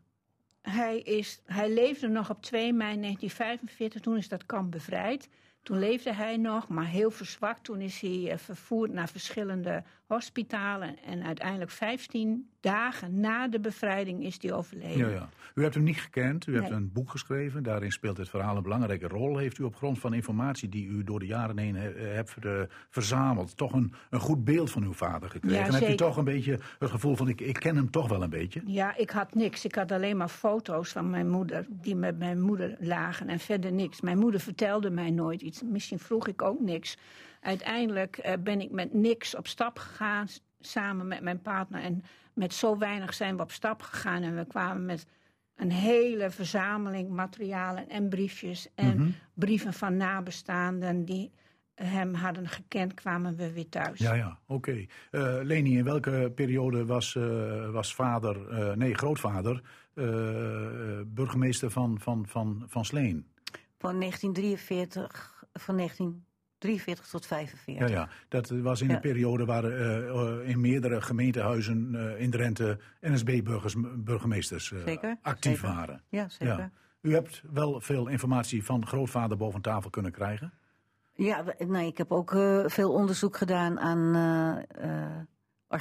[0.61, 4.01] hij, is, hij leefde nog op 2 mei 1945.
[4.01, 5.29] Toen is dat kamp bevrijd.
[5.63, 7.63] Toen leefde hij nog, maar heel verzwakt.
[7.63, 10.95] Toen is hij vervoerd naar verschillende hospitalen.
[11.05, 14.97] En uiteindelijk 15 dagen na de bevrijding is hij overleden.
[14.97, 15.29] Ja, ja.
[15.55, 16.47] U hebt hem niet gekend.
[16.47, 17.63] U hebt een boek geschreven.
[17.63, 19.37] Daarin speelt het verhaal een belangrijke rol.
[19.37, 22.33] Heeft u op grond van informatie die u door de jaren heen he- eh, hebt
[22.41, 23.57] eh, verzameld...
[23.57, 25.57] toch een, een goed beeld van uw vader gekregen?
[25.57, 27.27] Ja, En hebt u toch een beetje het gevoel van...
[27.27, 28.61] Ik, ik ken hem toch wel een beetje?
[28.65, 29.65] Ja, ik had niks.
[29.65, 33.71] Ik had alleen maar foto's van mijn moeder, die met mijn moeder lagen en verder
[33.71, 34.01] niks.
[34.01, 35.63] Mijn moeder vertelde mij nooit iets.
[35.63, 36.97] Misschien vroeg ik ook niks.
[37.45, 40.27] Uiteindelijk eh, ben ik met niks op stap gegaan,
[40.59, 41.81] samen met mijn partner.
[41.81, 44.23] En met zo weinig zijn we op stap gegaan.
[44.23, 45.05] En we kwamen met
[45.55, 48.67] een hele verzameling materialen en briefjes.
[48.75, 49.09] En Mhm.
[49.33, 51.31] brieven van nabestaanden die
[51.75, 53.99] hem hadden gekend, kwamen we weer thuis.
[53.99, 54.85] Ja, ja, oké.
[55.11, 59.61] Eh, Leni, in welke periode was, eh, was vader, eh, nee, grootvader,
[59.93, 60.05] eh,
[61.05, 63.27] burgemeester van, van, van, van Sleen?
[63.77, 65.75] Van 1943, van
[66.59, 67.87] 1943 tot 45.
[67.89, 68.93] Ja, ja, dat was in Ja.
[68.93, 74.73] de periode waar eh, eh, in meerdere gemeentehuizen eh, in Drenthe NSB-burgemeesters
[75.21, 75.75] actief zeker.
[75.75, 76.01] waren.
[76.09, 76.57] Ja, zeker.
[76.57, 76.71] Ja.
[77.01, 80.53] U hebt wel veel informatie van grootvader boven tafel kunnen krijgen.
[81.13, 82.31] Ja, nee, ik heb ook
[82.65, 84.15] veel onderzoek gedaan aan
[85.67, 85.77] eh,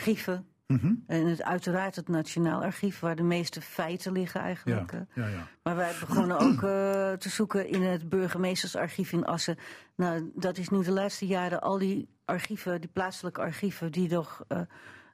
[0.75, 0.93] Mhm.
[1.07, 4.93] En het, uiteraard het Nationaal Archief, waar de meeste feiten liggen Ja, eigenlijk.
[4.93, 5.01] eh.
[5.14, 5.47] ja, ja.
[5.62, 9.57] Maar wij begonnen ook eh, te zoeken in het burgemeestersarchief in Assen.
[9.97, 14.45] Nou, dat is nu de laatste jaren al die archieven, die plaatselijke archieven, die nog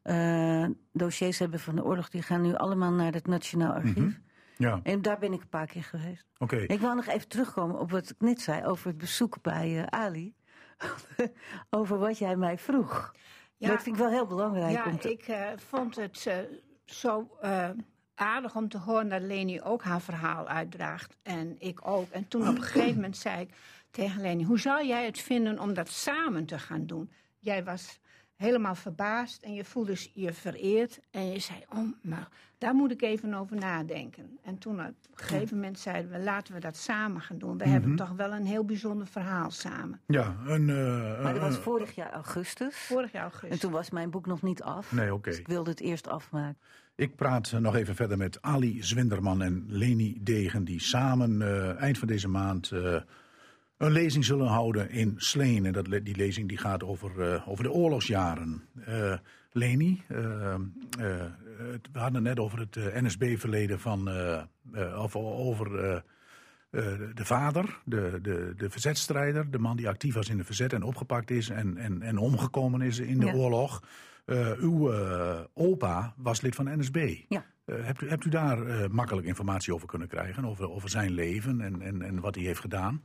[0.03, 3.97] eh, dossiers hebben van de oorlog, die gaan nu allemaal naar het Nationaal Archief.
[3.97, 4.11] Mhm.
[4.57, 6.27] Ja, En daar ben ik een paar keer geweest.
[6.39, 6.57] oké.
[6.57, 10.35] Ik wou nog even terugkomen op wat ik net zei over het bezoek bij Ali.
[11.71, 13.15] over wat jij mij vroeg.
[13.61, 13.69] Ja.
[13.69, 14.73] Dat vind ik wel heel belangrijk.
[14.73, 15.11] Ja, om te...
[15.11, 16.37] ik eh, vond het eh,
[16.85, 17.71] zo eh,
[18.15, 21.17] aardig om te horen dat Leni ook haar verhaal uitdraagt.
[21.23, 22.11] En ik ook.
[22.11, 23.55] En toen op een gegeven moment zei ik
[23.91, 24.45] tegen Leni...
[24.45, 27.11] hoe zou jij het vinden om dat samen te gaan doen?
[27.39, 28.00] Jij was
[28.41, 31.01] helemaal verbaasd en je voelde je vereerd.
[31.11, 32.29] En je zei, oh, maar
[32.59, 34.39] daar moet ik even over nadenken.
[34.45, 36.19] En toen op een gegeven moment zeiden we...
[36.19, 37.59] laten we dat samen gaan doen.
[37.59, 40.01] We hebben toch wel een heel bijzonder verhaal samen.
[40.07, 40.69] Ja, een...
[40.71, 42.77] eh, maar dat was een- vorig jaar augustus.
[42.77, 43.51] Vorig jaar augustus.
[43.51, 44.93] En toen was mijn boek nog niet af.
[44.93, 45.31] Nee, oké.
[45.31, 46.59] Dus ik wilde het eerst afmaken.
[46.95, 51.99] Ik praat nog even verder met Ali Zwinderman en Leni Degen, die samen eh, eind
[51.99, 52.97] van deze maand eh,
[53.81, 55.67] een lezing zullen houden in Sleen.
[55.67, 58.63] En dat, die lezing die gaat over, eh, over de oorlogsjaren.
[58.85, 59.13] Eh,
[59.53, 60.55] Leni, eh,
[61.59, 64.09] het- we hadden het net over het NSB-verleden van,
[64.99, 65.69] of over
[67.15, 70.83] de vader, de, de, de verzetstrijder, de man die actief was in de verzet en
[70.83, 73.33] opgepakt is en, en, en omgekomen is in de Ja.
[73.33, 73.83] oorlog.
[74.61, 74.93] Uw
[75.55, 77.17] opa was lid van NSB.
[77.29, 77.45] Ja.
[77.65, 80.45] Hebt, u, hebt u daar makkelijk informatie over kunnen krijgen?
[80.45, 83.03] Over, over zijn leven en, en, en wat hij heeft gedaan?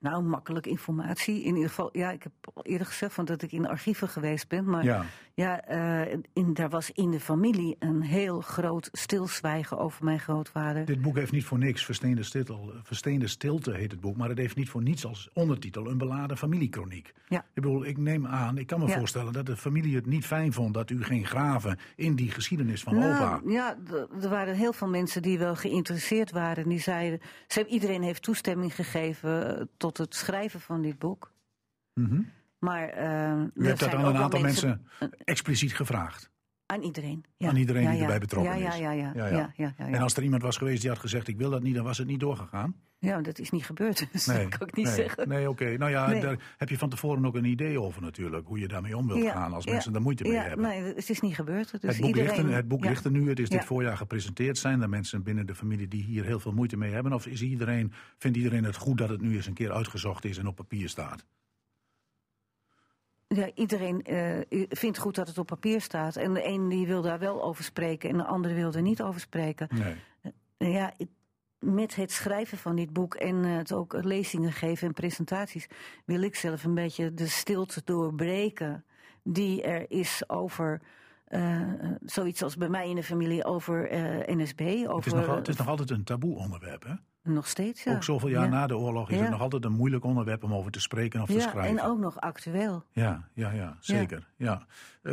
[0.00, 1.42] Nou, makkelijk informatie.
[1.42, 4.48] In ieder geval, ja, ik heb al eerder gezegd van dat ik in archieven geweest
[4.48, 4.64] ben.
[4.70, 10.04] Maar ja, Ja, eh, in, daar was in de familie een heel groot stilzwijgen over
[10.04, 10.84] mijn grootvader.
[10.84, 14.16] dit boek heeft niet voor niks Versteende Stilte, Versteende Stilte heet het boek.
[14.16, 17.12] Maar het heeft niet voor niets als ondertitel een beladen familiekroniek.
[17.28, 17.38] Ja.
[17.38, 18.98] Ik bedoel, ik neem aan, ik kan me Ja.
[18.98, 22.82] voorstellen dat de familie het niet fijn vond dat u ging graven in die geschiedenis
[22.82, 23.40] van opa.
[23.44, 26.68] Nou, ja, d- er waren heel veel mensen die wel geïnteresseerd waren.
[26.68, 31.32] Die zeiden, ze, iedereen heeft toestemming gegeven eh, tot het schrijven van dit boek.
[31.94, 32.22] Mhm.
[32.58, 34.86] Maar eh, U hebt dat aan een aantal mensen,
[35.24, 36.30] expliciet gevraagd.
[36.70, 37.24] Aan iedereen.
[37.36, 37.48] Ja.
[37.48, 38.02] Aan iedereen Ja, die ja.
[38.02, 38.60] erbij betrokken is.
[38.62, 39.52] Ja, ja, ja.
[39.56, 39.74] Ja.
[39.76, 41.98] En als er iemand was geweest die had gezegd: Ik wil dat niet, dan was
[41.98, 42.74] het niet doorgegaan.
[42.98, 44.06] Ja, dat is niet gebeurd.
[44.12, 45.28] Dus dat kan ik niet nee, zeggen.
[45.28, 45.76] Nee, oké.
[45.76, 46.20] Nou ja, Nee.
[46.20, 48.46] daar heb je van tevoren ook een idee over natuurlijk.
[48.46, 50.66] Hoe je daarmee om wilt gaan als mensen er moeite mee ja, hebben.
[50.66, 51.70] Nee, het is niet gebeurd.
[51.70, 53.28] Dus het boek, iedereen, ligt, er, het boek ligt er nu.
[53.28, 53.66] Het is dit Ja.
[53.66, 54.58] voorjaar gepresenteerd.
[54.58, 57.12] Zijn er mensen binnen de familie die hier heel veel moeite mee hebben?
[57.12, 60.38] Of is iedereen, vindt iedereen het goed dat het nu eens een keer uitgezocht is
[60.38, 61.24] en op papier staat?
[63.28, 66.16] Ja, iedereen eh, vindt goed dat het op papier staat.
[66.16, 69.02] En de een die wil daar wel over spreken en de andere wil er niet
[69.02, 69.68] over spreken.
[69.74, 69.94] Nee.
[70.58, 70.92] Nou ja,
[71.58, 75.66] met het schrijven van dit boek en eh, het ook lezingen geven en presentaties...
[76.04, 78.84] wil ik zelf een beetje de stilte doorbreken
[79.22, 80.80] die er is over...
[81.24, 81.62] eh,
[82.04, 84.60] zoiets als bij mij in de familie over eh, NSB.
[84.60, 86.94] Over, Het, is nog, het is nog altijd een taboe onderwerp, hè?
[87.22, 87.94] Nog steeds, ja.
[87.94, 88.50] Ook zoveel jaar Ja.
[88.50, 91.26] na de oorlog is het nog altijd een moeilijk onderwerp om over te spreken of
[91.26, 91.78] te schrijven.
[91.78, 92.84] en ook nog actueel.
[92.92, 94.28] Ja, ja, ja, zeker.
[94.36, 94.66] Ja.
[95.02, 95.12] Eh,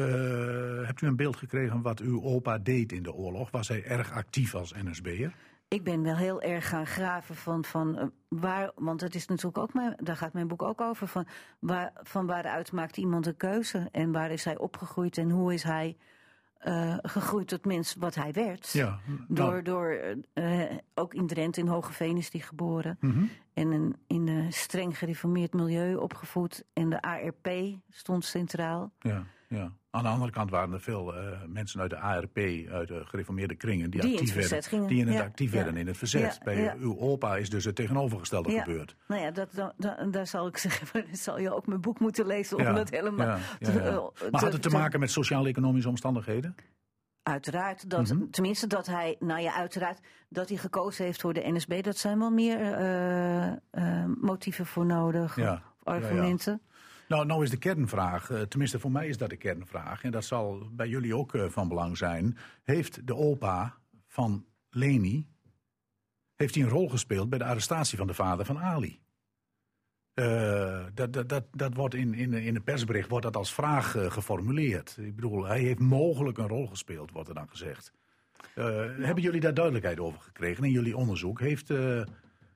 [0.86, 3.52] hebt u een beeld gekregen wat uw opa deed in de oorlog?
[3.52, 5.34] Was hij erg actief als NSB'er?
[5.68, 9.58] Ik ben wel heel erg gaan graven van, van eh, waar, want het is natuurlijk
[9.58, 11.28] ook mijn, daar gaat mijn boek ook over, van,
[11.60, 15.64] waar, van waaruit maakt iemand een keuze en waar is hij opgegroeid en hoe is
[15.64, 15.98] hij
[16.66, 18.70] eh, gegroeid tot mens wat hij werd.
[18.72, 19.90] Ja, Door, nou, door
[20.34, 22.98] eh, eh, ook in Drenthe, in Hogeveen is hij geboren.
[23.00, 23.24] mhm.
[23.54, 26.64] En een, in een streng gereformeerd milieu opgevoed.
[26.74, 27.50] En de ARP
[27.90, 28.92] stond centraal.
[29.00, 29.72] ja, ja.
[29.96, 32.38] Aan de andere kant waren er veel eh, mensen uit de ARP,
[32.72, 34.88] uit de gereformeerde kringen, die, actief, werden, gingen.
[34.88, 35.56] die in het Ja, actief ja.
[35.56, 36.22] werden in het verzet.
[36.22, 38.96] Ja, Bij uw opa is dus het tegenovergestelde gebeurd.
[39.08, 42.26] Nou ja, dat, dat, dat- daar zal ik zeggen, zal je ook mijn boek moeten
[42.26, 43.80] lezen om dat helemaal te- ja.
[43.80, 46.56] eh, Maar had het te te- maken met sociaal-economische omstandigheden?
[47.24, 48.30] Uiteraard, dat, Mhm.
[48.30, 52.20] tenminste dat hij, nou ja, uiteraard dat hij gekozen heeft voor de NSB, dat zijn
[52.20, 55.38] wel meer eh, motieven voor nodig,
[55.84, 56.62] argumenten.
[57.08, 60.26] Nou, nou is de kernvraag, eh, tenminste voor mij is dat de kernvraag, en dat
[60.26, 62.38] zal bij jullie ook eh, van belang zijn.
[62.64, 63.78] Heeft de opa
[64.08, 65.28] van Leni,
[66.36, 69.00] heeft hij een rol gespeeld bij de arrestatie van de vader van Ali?
[70.14, 73.92] Eh, dat, dat, dat, dat wordt in, in, in een persbericht wordt dat als vraag
[73.92, 74.98] geformuleerd.
[75.00, 77.92] Ik bedoel, hij heeft mogelijk een rol gespeeld, wordt er dan gezegd.
[78.54, 81.40] Hebben jullie daar duidelijkheid over gekregen in jullie onderzoek?
[81.40, 81.74] Heeft,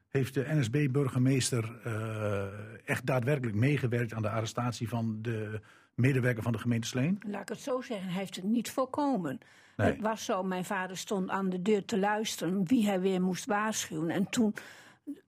[0.09, 2.43] heeft de NSB-burgemeester eh,
[2.89, 5.59] echt daadwerkelijk meegewerkt aan de arrestatie van de
[5.93, 7.19] medewerker van de gemeente Sleen?
[7.27, 9.39] Laat ik het zo zeggen, hij heeft het niet voorkomen.
[9.77, 9.91] Nee.
[9.91, 13.45] Het was zo, mijn vader stond aan de deur te luisteren wie hij weer moest
[13.45, 14.09] waarschuwen.
[14.09, 14.53] En toen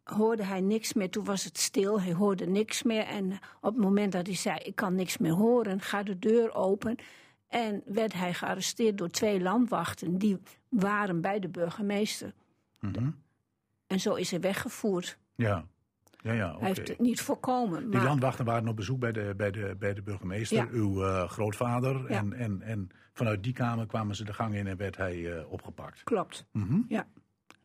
[0.04, 3.04] hoorde hij niks meer, toen was het stil, hij hoorde niks meer.
[3.04, 6.54] En op het moment dat hij zei, ik kan niks meer horen, gaat de deur
[6.54, 6.96] open.
[7.48, 10.38] En werd hij gearresteerd door twee landwachten, die
[10.70, 12.34] waren bij de burgemeester.
[12.80, 13.10] Mhm.
[13.92, 15.18] En zo is hij weggevoerd.
[15.36, 15.66] Ja,
[16.22, 16.58] ja, ja.
[16.58, 17.80] Hij heeft het niet voorkomen.
[17.90, 20.68] Die maar- landwachten waren op bezoek bij de, bij de, bij de burgemeester, Ja.
[20.72, 22.02] uw eh, grootvader.
[22.12, 22.18] Ja.
[22.18, 25.52] En, en, en vanuit die kamer kwamen ze de gang in en werd hij eh,
[25.52, 26.04] opgepakt.
[26.04, 26.46] Klopt.
[26.52, 26.80] Mhm.
[26.88, 27.08] Ja.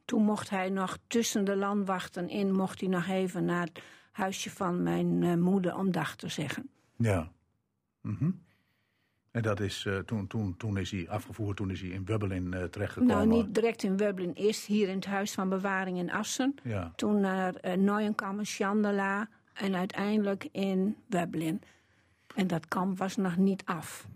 [0.05, 4.51] Toen mocht hij nog tussen de landwachten in, mocht hij nog even naar het huisje
[4.51, 6.71] van mijn eh, moeder om dag te zeggen.
[6.97, 7.31] Ja.
[8.01, 8.31] Mhm.
[9.37, 12.55] En dat is, eh, toen, toen, toen is hij afgevoerd, toen is hij in Wubbelin
[12.55, 13.17] eh terechtgekomen.
[13.17, 16.55] Nou, niet direct in Weblin, eerst hier in het huis van bewaring in Assen.
[16.63, 21.61] Ja, Toen naar uh, Neuenkammer, Chandela en uiteindelijk in Weblin.
[22.35, 24.07] En dat kamp was nog niet af.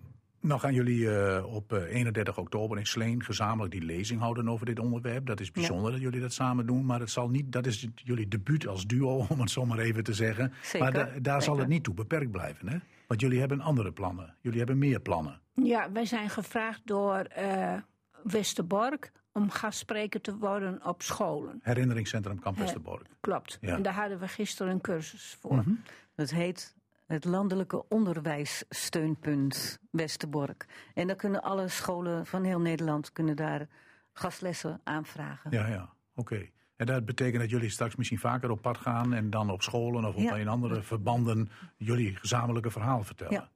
[0.40, 4.66] Nou gaan jullie eh, op eh, 31 oktober in Sleen gezamenlijk die lezing houden over
[4.66, 5.26] dit onderwerp.
[5.26, 8.28] Dat is bijzonder dat jullie dat samen doen, maar het zal niet, dat is jullie
[8.28, 10.52] debuut als duo, om het zo maar even te zeggen.
[10.62, 12.76] Zeker, maar da- daar zal het niet toe beperkt blijven, hè?
[13.06, 14.34] Want jullie hebben andere plannen.
[14.40, 15.40] Jullie hebben meer plannen.
[15.54, 17.74] Ja, wij zijn gevraagd door eh,
[18.22, 21.58] Westerbork om gastspreker te worden op scholen.
[21.62, 23.06] Herinneringscentrum Kamp Westerbork.
[23.20, 23.58] Klopt.
[23.60, 23.76] Ja.
[23.76, 25.54] En daar hadden we gisteren een cursus voor.
[25.56, 25.70] Mhm.
[26.14, 26.76] Dat heet
[27.10, 30.66] het Landelijke Onderwijssteunpunt Westerbork.
[30.94, 33.68] En dan kunnen alle scholen van heel Nederland kunnen daar
[34.12, 35.50] gastlessen aanvragen.
[35.50, 36.48] Ja, ja, oké.
[36.76, 40.04] En dat betekent dat jullie straks misschien vaker op pad gaan en dan op scholen
[40.04, 40.36] of op Ja.
[40.36, 43.32] in andere verbanden jullie gezamenlijke verhaal vertellen.
[43.32, 43.48] Ja.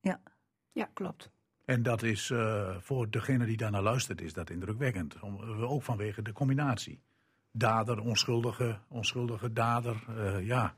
[0.00, 0.20] Ja.
[0.72, 1.30] Ja, klopt.
[1.64, 5.20] En dat is eh, voor degene die daarnaar luistert, is dat indrukwekkend.
[5.20, 7.00] Om, eh, ook vanwege de combinatie.
[7.52, 10.04] Dader, onschuldige, onschuldige dader.
[10.16, 10.74] eh, ja,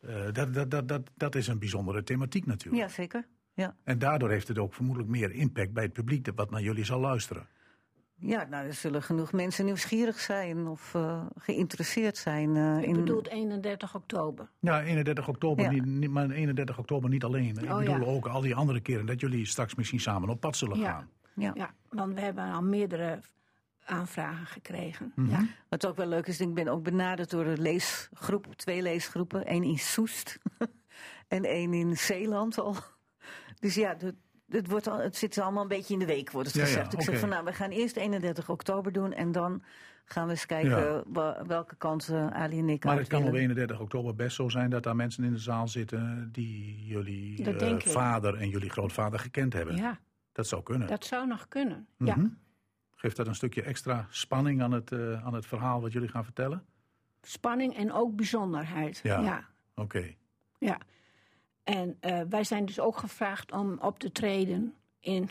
[0.00, 2.82] Eh, dat, dat, dat, dat, dat is een bijzondere thematiek natuurlijk.
[2.82, 3.26] Ja, zeker.
[3.54, 3.76] Ja.
[3.84, 6.84] En daardoor heeft het ook vermoedelijk meer impact bij het publiek dat wat naar jullie
[6.84, 7.46] zal luisteren.
[8.22, 12.56] Ja, nou, er zullen genoeg mensen nieuwsgierig zijn of eh, geïnteresseerd zijn.
[12.56, 12.92] eh, Ik in...
[12.92, 14.50] bedoel 31 oktober.
[14.60, 15.70] Ja, 31 oktober, Ja.
[15.70, 17.56] niet, niet, maar 31 oktober niet alleen.
[17.58, 18.04] Ik Oh, bedoel ja.
[18.04, 20.90] ook al die andere keren dat jullie straks misschien samen op pad zullen Ja.
[20.92, 21.08] gaan.
[21.34, 21.52] ja.
[21.54, 23.20] Ja, want we hebben al meerdere
[23.84, 25.12] aanvragen gekregen.
[25.16, 25.30] Mhm.
[25.30, 25.46] Ja.
[25.68, 29.46] Wat ook wel leuk is, ik ben ook benaderd door een leesgroep, twee leesgroepen.
[29.46, 30.38] één in Soest
[31.28, 32.76] en één in Zeeland al.
[33.58, 34.14] Dus ja, het,
[34.48, 36.68] het, wordt al, het zit allemaal een beetje in de week, wordt het Ja, ja,
[36.68, 36.92] gezegd.
[36.92, 39.62] Ik zeg van nou, we gaan eerst 31 oktober doen en dan
[40.04, 41.44] gaan we eens kijken Ja.
[41.46, 43.40] welke kant eh, Ali en ik Maar het kan op willen.
[43.40, 47.78] 31 oktober best zo zijn dat daar mensen in de zaal zitten die jullie eh,
[47.78, 49.76] vader en jullie grootvader gekend hebben.
[49.76, 49.98] ja,
[50.32, 50.88] Dat zou kunnen.
[50.88, 51.86] dat zou nog kunnen.
[51.96, 52.08] Mhm.
[52.20, 52.30] Ja,
[53.00, 56.24] Geeft dat een stukje extra spanning aan het, eh, aan het verhaal wat jullie gaan
[56.24, 56.64] vertellen?
[57.22, 59.00] spanning en ook bijzonderheid.
[59.02, 59.20] Ja.
[59.20, 59.44] ja.
[59.74, 60.14] Oké.
[60.58, 60.78] Ja.
[61.64, 65.28] En eh, wij zijn dus ook gevraagd om op te treden in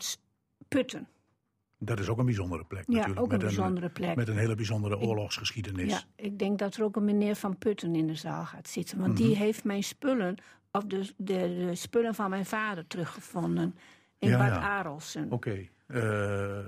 [0.68, 1.08] Putten.
[1.78, 3.20] Dat is ook een bijzondere plek Ja, natuurlijk.
[3.20, 4.16] ook een met bijzondere plek.
[4.16, 5.92] Met een hele bijzondere oorlogsgeschiedenis.
[5.92, 8.98] Ja, ik denk dat er ook een meneer van Putten in de zaal gaat zitten.
[8.98, 9.22] Want Mhm.
[9.22, 10.36] die heeft mijn spullen,
[10.72, 13.74] of de, de, de spullen van mijn vader teruggevonden
[14.18, 14.60] in Ja, Bad ja.
[14.60, 15.30] Arelsen.
[15.32, 15.68] Oké.
[15.92, 16.02] Eh,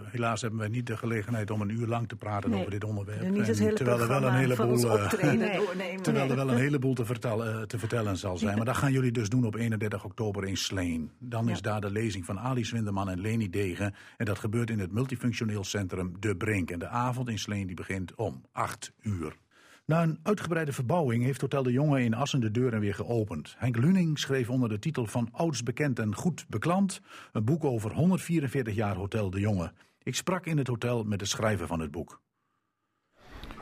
[0.05, 2.59] helaas hebben wij niet de gelegenheid om een uur lang te praten Nee.
[2.59, 3.21] over dit onderwerp.
[3.21, 5.57] En En hele terwijl er wel een heleboel, eh, optreden Nee.
[5.57, 6.03] doornemen.
[6.03, 8.57] Terwijl er wel een heleboel te vertellen, eh, te vertellen zal zijn.
[8.57, 11.11] Maar dat gaan jullie dus doen op 31 oktober in Sleen.
[11.19, 13.95] Dan is daar de lezing van Ali Swinderman en Leni Degen.
[14.17, 16.71] En dat gebeurt in het multifunctioneel centrum De Brink.
[16.71, 19.37] En de avond in Sleen die begint om 8 uur.
[19.85, 23.55] Na een uitgebreide verbouwing heeft Hotel de Jonge in Assen de deuren weer geopend.
[23.59, 27.01] Henk Luning schreef onder de titel van Ouds bekend en goed beklant...
[27.33, 29.73] een boek over 144 jaar Hotel de Jonge.
[30.03, 32.21] Ik sprak in het hotel met de schrijver van het boek.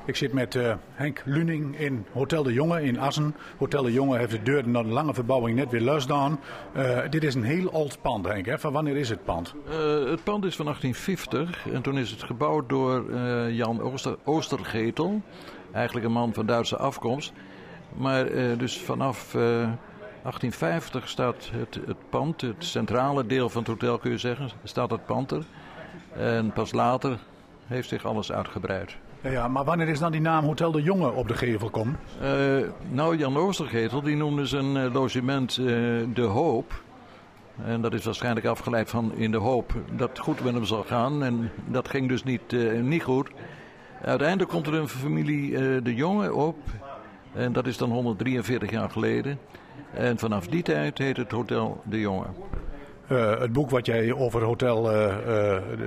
[0.05, 3.35] Ik zit met eh, Henk Luning in Hotel de Jonge in Assen.
[3.59, 6.41] Hotel de Jonge heeft de deuren na een lange verbouwing net weer losdaan.
[6.75, 8.47] Eh dit is een heel oud pand, Henk.
[8.47, 8.59] Hè?
[8.59, 9.55] Van wanneer is het pand?
[9.69, 13.15] Eh, het pand is van 1850 en toen is het gebouwd door
[13.51, 15.23] Jan Ooster, Oostergetel.
[15.73, 17.33] Eigenlijk een man van Duitse afkomst.
[17.97, 23.71] Maar eh, dus vanaf eh, 1850 staat het, het pand, het centrale deel van het
[23.71, 25.45] hotel kun je zeggen, staat het pand er.
[26.13, 27.19] En pas later
[27.67, 28.97] heeft zich alles uitgebreid.
[29.23, 31.99] Ja, ja, maar wanneer is dan die naam Hotel de Jonge op de gevel gekomen?
[32.21, 32.31] Eh,
[32.91, 35.65] nou, Jan Oostergetel die noemde zijn eh, logement eh,
[36.15, 36.83] De Hoop.
[37.65, 40.83] En dat is waarschijnlijk afgeleid van in de hoop dat het goed met hem zal
[40.83, 41.23] gaan.
[41.23, 43.29] En dat ging dus niet, eh, niet goed.
[44.05, 46.57] Uiteindelijk komt er een familie eh, De Jonge op.
[47.35, 49.39] En dat is dan 143 jaar geleden.
[49.95, 52.25] En vanaf die tijd heet het Hotel De Jonge.
[53.07, 55.17] Eh, het boek wat jij over Hotel eh,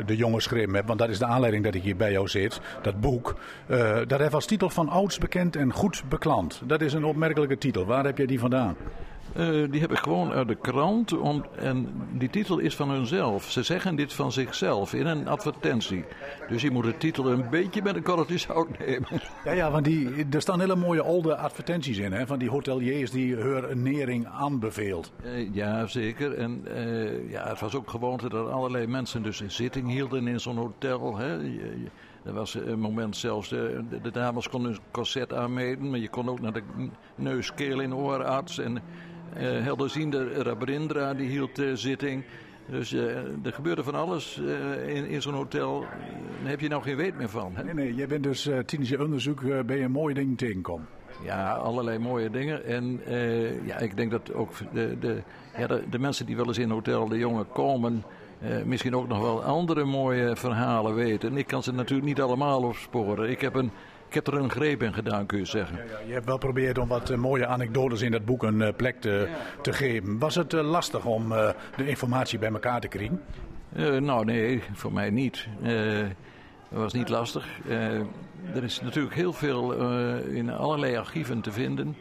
[0.06, 2.62] de- Jonge schreef hebt, want dat is de aanleiding dat ik hier bij jou zit.
[2.82, 3.36] Dat boek,
[4.08, 6.62] dat heeft als titel van ouds bekend en goed beklant.
[6.66, 7.86] Dat is een opmerkelijke titel.
[7.86, 8.76] Waar heb jij die vandaan?
[9.36, 11.18] Eh, die heb ik gewoon uit de krant.
[11.18, 13.52] Om, en die titel is van hunzelf.
[13.52, 16.06] Ze zeggen dit van zichzelf in een advertentie.
[16.50, 19.08] Dus je moet de titel een beetje met een korreltje zout nemen.
[19.44, 23.12] Ja, ja, want die, er staan hele mooie oude advertenties in, hè, van die hoteliers
[23.12, 25.12] die hun nering aanbeveelt.
[25.24, 26.34] Eh, ja, zeker.
[26.34, 30.40] En eh, ja, het was ook gewoonte dat allerlei mensen dus een zitting hielden in
[30.40, 31.18] zo'n hotel.
[31.18, 31.34] Hè.
[31.34, 31.90] Je- je-
[32.26, 36.10] er was een moment zelfs, de, de, de dames konden een corset aanmeten, maar je
[36.10, 36.62] kon ook naar de
[37.16, 38.60] neus, keel en oorarts.
[38.60, 38.82] En
[39.42, 42.24] helderziende Rabindra die hield eh, zitting.
[42.70, 45.80] Dus eh, er gebeurde van alles eh, in, in zo'n hotel.
[46.42, 47.52] Daar heb je nou geen weet meer van.
[47.56, 47.64] Hè?
[47.64, 50.38] Nee, nee, jij bent dus eh, tijdens je onderzoek eh, ben je een mooie ding
[50.38, 50.88] tegengekomen.
[51.24, 52.66] Ja, allerlei mooie dingen.
[52.66, 55.22] En eh, ja, ik denk dat ook de, de,
[55.58, 58.04] ja, de, de mensen die wel eens in Hotel de Jonge komen...
[58.42, 61.30] eh, misschien ook nog wel andere mooie verhalen weten.
[61.30, 63.30] En ik kan ze natuurlijk niet allemaal opsporen.
[63.30, 63.72] Ik heb, een,
[64.14, 65.76] ik heb er een greep in gedaan, kun je zeggen.
[65.78, 68.74] Ja, je hebt wel geprobeerd om wat eh, mooie anekdotes in dat boek een eh,
[68.76, 69.28] plek te,
[69.62, 70.20] te geven.
[70.20, 73.22] Was het eh, lastig om eh, de informatie bij elkaar te krijgen?
[73.76, 75.48] Eh, nou, nee, voor mij niet.
[75.64, 75.72] Eh,
[76.70, 77.48] dat was niet lastig.
[77.68, 77.98] Eh,
[78.56, 81.96] er is natuurlijk heel veel eh, in allerlei archieven te vinden.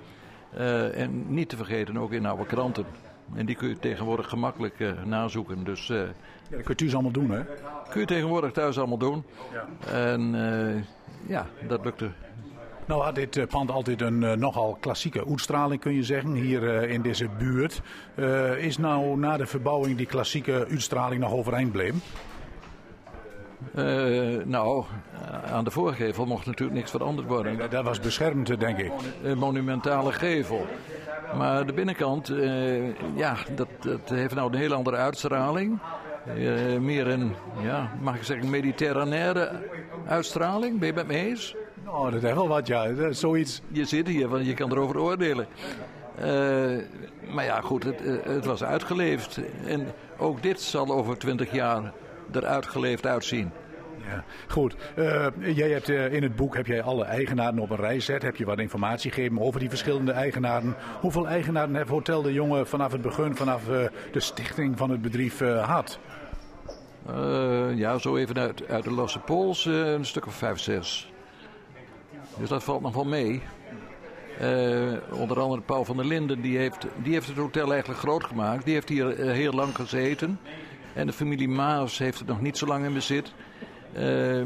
[0.56, 2.84] Eh, en niet te vergeten ook in oude kranten.
[3.34, 5.64] En die kun je tegenwoordig gemakkelijk eh, nazoeken.
[5.64, 6.04] Dus eh, Ja,
[6.50, 7.40] dat kun je thuis allemaal doen, hè?
[7.90, 9.24] kun je tegenwoordig thuis allemaal doen.
[9.92, 10.82] En eh,
[11.26, 12.10] ja, dat lukte.
[12.86, 16.76] Nou had dit eh, pand altijd een eh, nogal klassieke uitstraling, kun je zeggen, hier
[16.76, 17.82] eh, in deze buurt.
[18.58, 22.00] Is nou na de verbouwing die klassieke uitstraling nog overeind bleven?
[23.74, 24.84] Eh, nou,
[25.52, 27.58] aan de voorgevel mocht natuurlijk niks veranderd worden.
[27.58, 28.92] Dat, dat was beschermd, denk ik.
[29.22, 30.66] Een monumentale gevel.
[31.36, 32.32] Maar de binnenkant,
[33.14, 35.78] ja, dat, dat heeft nou een heel andere uitstraling.
[36.26, 39.50] Eh, meer een, ja, mag ik zeggen, mediterranaire
[40.06, 40.78] uitstraling.
[40.78, 41.54] Ben je met me eens?
[41.84, 42.86] Nou, dat heeft wel wat, ja.
[42.86, 43.60] Dat is zoiets.
[43.68, 45.46] Je zit hier, want je kan erover oordelen.
[46.16, 46.76] Eh,
[47.34, 49.40] maar ja, goed, het, eh, het was uitgeleefd.
[49.66, 49.86] En
[50.18, 51.92] ook dit zal over twintig jaar
[52.32, 53.50] er uitgeleefd uitzien.
[54.08, 54.24] Ja.
[54.48, 54.76] Goed,
[55.54, 58.22] jij hebt, in het boek heb jij alle eigenaren op een rij gezet.
[58.22, 60.74] Heb je wat informatie gegeven over die verschillende eigenaren.
[61.00, 63.64] Hoeveel eigenaren heeft Hotel de Jonge vanaf het begin, vanaf
[64.12, 65.98] de stichting van het bedrijf had?
[67.06, 71.12] Eh, ja, zo even uit, uit de losse pols eh, een stuk of vijf, zes.
[72.38, 73.42] Dus dat valt nog wel mee.
[74.38, 78.24] Eh, onder andere Paul van der Linden, die heeft, die heeft het hotel eigenlijk groot
[78.24, 78.64] gemaakt.
[78.64, 80.40] Die heeft hier heel lang gezeten.
[80.94, 83.32] En de familie Maas heeft het nog niet zo lang in bezit.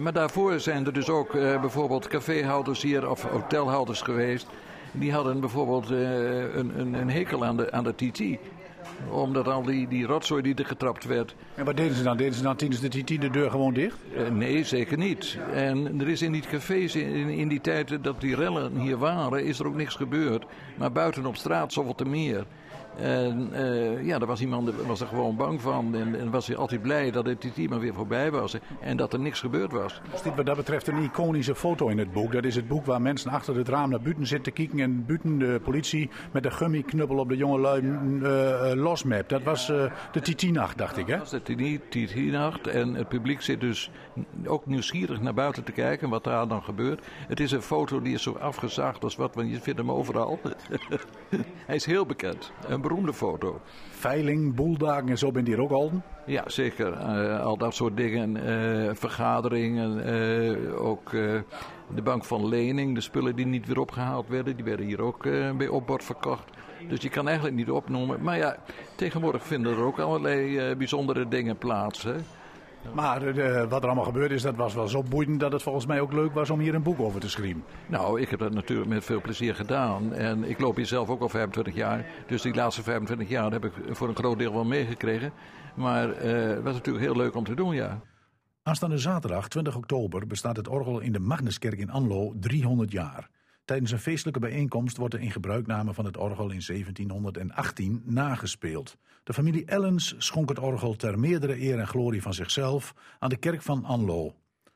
[0.01, 4.47] Maar daarvoor zijn er dus ook bijvoorbeeld caféhouders hier of hotelhouders geweest.
[4.93, 8.21] Die hadden bijvoorbeeld een, een, een hekel aan de, aan de TT.
[9.11, 12.17] Omdat al die, die rotzooi die er getrapt werd, En wat deden ze dan?
[12.17, 13.97] Deden ze dan tijdens de deur gewoon dicht?
[14.17, 15.39] eh, nee, zeker niet.
[15.53, 19.45] En er is in die cafés in, in die tijd dat die rellen hier waren,
[19.45, 20.47] is er ook niks gebeurd.
[20.77, 22.47] Maar buiten op straat zoveel te meer.
[22.97, 25.95] En eh, ja, daar was iemand was er gewoon bang van.
[25.95, 28.57] En, en was hij altijd blij dat het maar weer voorbij was.
[28.81, 30.01] En dat er niks gebeurd was.
[30.15, 32.33] Is dit wat dat betreft een iconische foto in het boek?
[32.33, 34.81] Dat is het boek waar mensen achter het raam naar buiten zitten kijken.
[34.81, 39.29] En buiten de politie met de gummiknuppel op de jonge lui uh, losmap.
[39.29, 41.19] Dat was uh, de Titinacht, dacht ik, hè?
[41.19, 42.67] Dat was de Titinacht.
[42.67, 43.91] En het publiek zit dus
[44.47, 47.07] ook nieuwsgierig naar buiten te kijken wat daar dan gebeurt.
[47.29, 50.41] Het is een foto die is zo afgezaagd als wat, want je vindt hem overal.
[51.67, 52.53] Hij is heel bekend.
[52.67, 53.61] Een beroemde foto.
[53.91, 55.91] Veiling, boeldagen en zo bent hier ook al?
[56.27, 56.93] Ja, zeker.
[56.93, 58.37] Uh, al dat soort dingen.
[58.37, 60.09] Uh, vergaderingen.
[60.09, 61.11] Uh, ook
[61.95, 62.95] de bank van lening.
[62.95, 64.57] De spullen die niet weer opgehaald werden.
[64.57, 65.23] Die werden hier ook
[65.57, 66.51] bij opbord verkocht.
[66.89, 68.23] Dus je kan eigenlijk niet opnoemen.
[68.23, 68.57] Maar ja,
[68.97, 72.03] tegenwoordig vinden er ook allerlei bijzondere dingen plaats.
[72.03, 72.15] Hè?
[72.95, 75.87] Maar uh, wat er allemaal gebeurd is, dat was wel zo boeiend dat het volgens
[75.87, 77.65] mij ook leuk was om hier een boek over te schrijven.
[77.87, 80.13] Nou, ik heb dat natuurlijk met veel plezier gedaan.
[80.13, 82.07] En ik loop hier zelf ook al 25 jaar.
[82.27, 85.33] Dus die laatste 25 jaar heb ik voor een groot deel wel meegekregen.
[85.75, 88.01] Maar uh, het was natuurlijk heel leuk om te doen, ja.
[88.63, 93.29] Aanstaande zaterdag, 20 oktober, bestaat het orgel in de Magnuskerk in Anlo 300 jaar.
[93.65, 98.97] Tijdens een feestelijke bijeenkomst wordt de in gebruikname van het orgel in 1718 nagespeeld.
[99.27, 103.37] De familie Ellens schonk het orgel ter meerdere eer en glorie van zichzelf aan de
[103.37, 104.35] kerk van Anlo.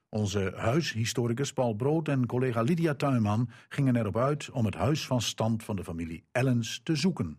[0.08, 5.20] Onze huishistoricus Paul Brood en collega Lydia Tuinman gingen erop uit om het huis van
[5.20, 7.38] stand van de familie Ellens te zoeken.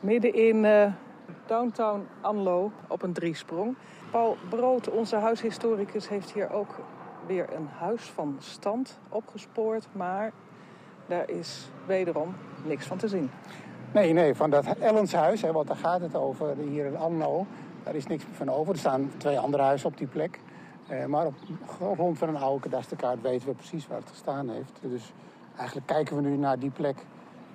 [0.00, 0.92] Midden in uh,
[1.46, 3.76] downtown Anlo op een driesprong.
[4.10, 6.80] Paul Brood, onze huishistoricus, heeft hier ook
[7.26, 10.32] weer een huis van stand opgespoord, maar
[11.08, 13.30] daar is wederom niks van te zien.
[13.96, 17.46] Nee, nee, van dat Ellenshuis, hè, want daar gaat het over, hier in Anno,
[17.84, 18.72] daar is niks van over.
[18.72, 20.40] Er staan twee andere huizen op die plek.
[20.88, 21.34] Eh, maar op
[21.66, 24.72] grond van een oude kadasterkaart weten we precies waar het gestaan heeft.
[24.80, 25.12] Dus
[25.56, 26.96] eigenlijk kijken we nu naar die plek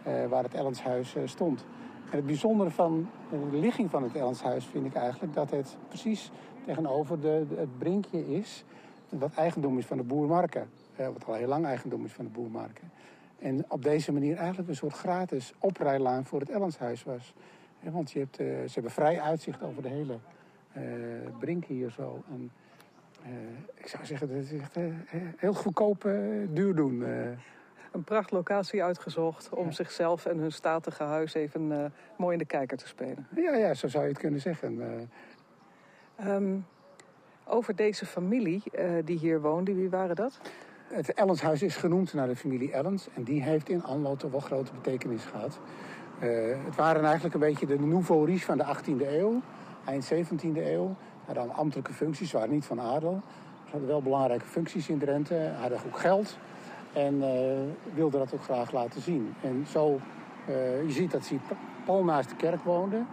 [0.03, 1.65] eh, waar het Ellenshuis eh, stond.
[2.09, 3.09] En het bijzondere van
[3.51, 6.31] de ligging van het Ellenshuis vind ik eigenlijk dat het precies
[6.65, 8.63] tegenover de, het brinkje is.
[9.09, 10.69] Wat eigendom is van de boer Marken.
[10.95, 12.91] wat al heel lang eigendom is van de boer Marken.
[13.41, 17.33] En op deze manier eigenlijk een soort gratis oprijlaan voor het Ellenshuis was.
[17.79, 20.17] want je hebt, uh, ze hebben vrij uitzicht over de hele
[20.77, 20.83] uh,
[21.39, 22.23] brink hier zo.
[22.29, 22.51] En,
[23.25, 23.31] uh,
[23.73, 24.75] ik zou zeggen, dat is echt
[25.37, 26.09] heel goedkoop
[26.49, 27.01] duur doen.
[27.91, 29.71] Een prachtlocatie uitgezocht om ja.
[29.71, 33.27] zichzelf en hun statige huis even mooi in de kijker te spelen.
[33.35, 35.09] Ja, ja, zo zou je het kunnen zeggen.
[36.25, 36.65] Um,
[37.45, 38.63] over deze familie
[39.03, 40.39] die hier woonde, wie waren dat?
[40.91, 43.07] Het Ellenshuis is genoemd naar de familie Ellens.
[43.13, 45.59] En die heeft in Anlo toch wel grote betekenis gehad.
[46.23, 46.29] Uh,
[46.65, 49.41] het waren eigenlijk een beetje de nouveau riche van de 18e eeuw.
[49.85, 50.95] Eind 17e eeuw.
[51.25, 53.21] Hadden ambtelijke functies, waren niet van adel.
[53.65, 55.51] Ze hadden wel belangrijke functies in Drenthe.
[55.59, 56.37] Hadden ook geld.
[56.93, 59.33] En uh, wilden dat ook graag laten zien.
[59.41, 59.99] En zo,
[60.49, 61.35] uh, je ziet dat ze
[61.85, 63.07] pal naast de kerk woonden.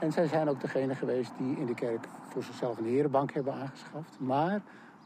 [0.00, 3.52] En zij zijn ook degene geweest die in de kerk voor zichzelf een herenbank hebben
[3.52, 4.16] aangeschaft.
[4.18, 4.60] Maar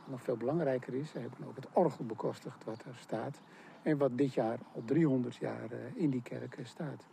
[0.06, 3.40] nog veel belangrijker is, hebben ook het orgel bekostigd wat er staat.
[3.82, 7.06] En wat dit jaar al 300 jaar uh, in die kerk uh, staat.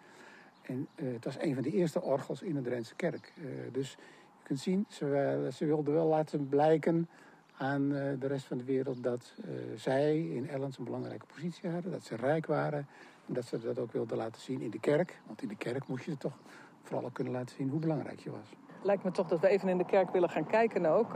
[0.62, 3.34] En uh, het was een van de eerste orgels in de Drentse kerk.
[3.72, 7.10] dus je kunt zien, ze, ze wilden wel laten blijken
[7.58, 9.34] aan de rest van de wereld dat
[9.76, 11.92] zij in Ellens een belangrijke positie hadden.
[11.92, 12.88] Dat ze rijk waren.
[13.28, 15.20] En dat ze dat ook wilden laten zien in de kerk.
[15.28, 16.38] Want in de kerk moest je toch
[16.82, 18.56] vooral ook kunnen laten zien hoe belangrijk je was.
[18.84, 21.16] Lijkt me toch dat we even in de kerk willen gaan kijken ook.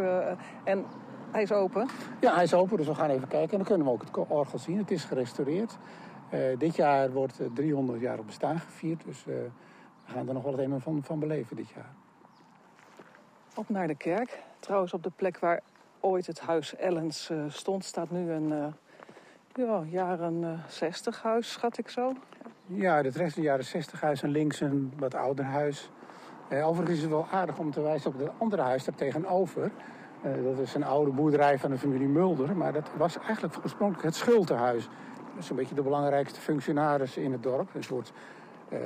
[0.63, 0.85] en
[1.35, 1.87] hij is open?
[2.19, 3.51] Ja, hij is open, dus we gaan even kijken.
[3.51, 4.77] En dan kunnen we ook het orgel zien.
[4.77, 5.77] Het is gerestaureerd.
[6.33, 9.03] Uh, dit jaar wordt 300 jaar op bestaan gevierd.
[9.05, 9.35] Dus uh,
[10.05, 11.93] we gaan er nog wel het een en van, van beleven dit jaar.
[13.55, 14.39] Op naar de kerk.
[14.59, 15.61] Trouwens, op de plek waar
[15.99, 18.73] ooit het huis Ellens uh, stond, staat nu een
[19.53, 22.13] ja, jaren 60 huis, schat ik zo.
[22.65, 25.89] Ja, het rest een jaren 60 huis en links een wat ouder huis.
[26.49, 29.71] overigens is het wel aardig om te wijzen op het andere huis daar tegenover.
[30.25, 32.57] Uh, dat is een oude boerderij van de familie Mulder.
[32.57, 34.87] Maar dat was eigenlijk oorspronkelijk het schultenhuis.
[35.33, 37.75] Dat is een beetje de belangrijkste functionaris in het dorp.
[37.75, 38.13] Een soort
[38.69, 38.79] uh,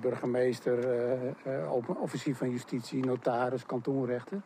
[0.00, 0.78] burgemeester,
[1.46, 4.40] uh, officier van justitie, notaris, kantoorrechter.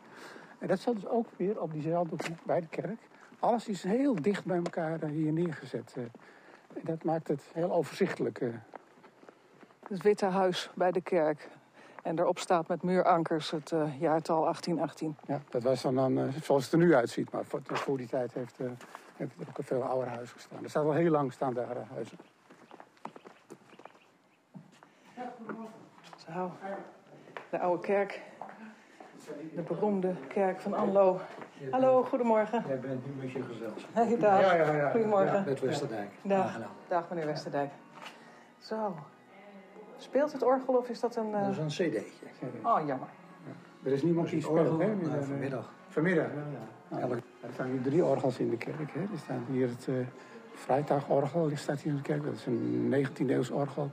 [0.59, 2.99] En dat zat dus ook weer op diezelfde hoek bij de kerk.
[3.39, 5.95] Alles is heel dicht bij elkaar hier neergezet.
[6.83, 8.41] dat maakt het heel overzichtelijk.
[9.87, 11.49] Het Witte Huis bij de kerk.
[12.03, 15.17] En daarop staat met muurankers het uh, jaartal 1818.
[15.27, 17.31] Ja, dat was dan, dan uh, zoals het er nu uitziet.
[17.31, 18.71] Maar voor, voor die tijd heeft, uh,
[19.15, 20.63] heeft er ook een veel ouder huis gestaan.
[20.63, 22.17] Er staat al heel lang staan daar huizen.
[26.33, 26.51] Zo,
[27.49, 28.21] de oude kerk.
[29.55, 31.19] De beroemde kerk van Anlo.
[31.71, 32.63] Hallo, goedemorgen.
[32.67, 33.89] Jij bent nu met je gezelschap.
[33.93, 34.41] Hey, dag.
[34.41, 34.89] Ja, ja, ja.
[34.89, 35.33] Goedemorgen.
[35.33, 36.09] Ja, met Westerdijk.
[36.21, 36.59] Dag.
[36.87, 37.71] dag, meneer Westerdijk.
[38.57, 38.95] Zo,
[39.99, 41.31] Speelt het orgel of is dat een...
[41.31, 41.67] Dat is eh, een
[42.01, 42.25] cd'tje.
[42.63, 43.07] Oh, jammer.
[43.83, 44.95] Er is niemand die speelt, hè?
[44.95, 45.71] Nee, vanmiddag.
[45.87, 46.97] Vanmiddag, ja.
[46.97, 46.99] ja.
[46.99, 48.91] Elk- Er staan hier drie orgels in de kerk.
[48.93, 48.99] Hè.
[48.99, 49.93] Er staat hier het eh
[50.53, 52.23] Vrijtagorgel, die staat hier in de kerk.
[52.23, 53.91] Dat is een 19e eeuws orgel.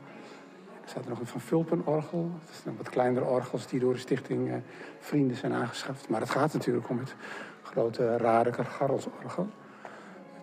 [0.83, 2.31] Er staat er nog een Van Vulpen orgel.
[2.47, 4.57] Dat zijn wat kleinere orgels die door de stichting eh,
[4.99, 6.09] Vrienden zijn aangeschaft.
[6.09, 7.15] Maar het gaat natuurlijk om het
[7.63, 9.49] grote Radeker Garrelsorgel.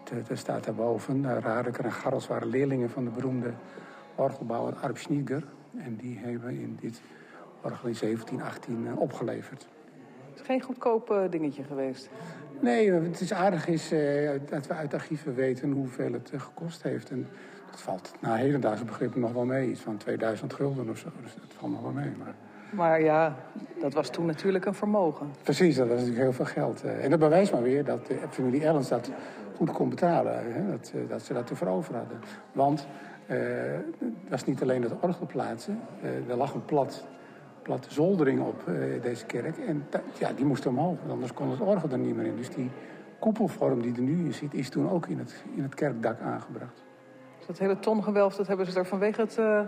[0.03, 3.53] Het, eh, Er staat daarboven, uh, Radeker en Garrels waren leerlingen van de beroemde
[4.15, 5.43] orgelbouwer Arp Schneider.
[5.77, 7.01] En die hebben in dit
[7.61, 9.67] orgel in 1718 eh, opgeleverd.
[10.29, 12.09] Het is geen goedkoop eh, dingetje geweest.
[12.59, 16.83] Nee, het is aardig is, eh, dat we uit archieven weten hoeveel het eh, gekost
[16.83, 17.09] heeft.
[17.09, 17.27] En
[17.71, 19.69] dat valt naar hedendaagse begrippen nog wel mee.
[19.69, 21.07] Iets van 2000 gulden of zo.
[21.21, 22.11] Dus dat valt nog wel mee.
[22.17, 22.33] Maar...
[22.71, 23.35] Maar ja,
[23.81, 25.31] dat was toen natuurlijk een vermogen.
[25.43, 26.83] Precies, dat was natuurlijk heel veel geld.
[26.83, 29.11] En dat bewijst maar weer dat de familie Ellens dat
[29.55, 30.53] goed kon betalen.
[30.53, 30.71] Hè?
[30.71, 32.19] Dat, dat ze dat ervoor over hadden.
[32.51, 32.87] Want
[34.29, 35.79] dat is niet alleen het orgel plaatsen.
[36.01, 37.05] Eh, er lag een plat,
[37.61, 39.57] platte zoldering op eh, deze kerk.
[39.57, 39.85] En
[40.19, 42.35] ja, die moest omhoog, anders kon het orgel er niet meer in.
[42.35, 42.69] Dus die
[43.19, 46.83] koepelvorm die er nu in zit, is toen ook in het, in het kerkdak aangebracht.
[47.37, 49.61] Dus dat hele tongewelf, dat hebben ze er vanwege het, eh,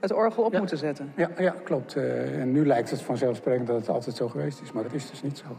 [0.00, 1.12] het orgel op moeten zetten.
[1.16, 1.96] Ja, ja klopt.
[1.96, 5.10] Eh, en nu lijkt het vanzelfsprekend dat het altijd zo geweest is, maar dat is
[5.10, 5.56] dus niet zo.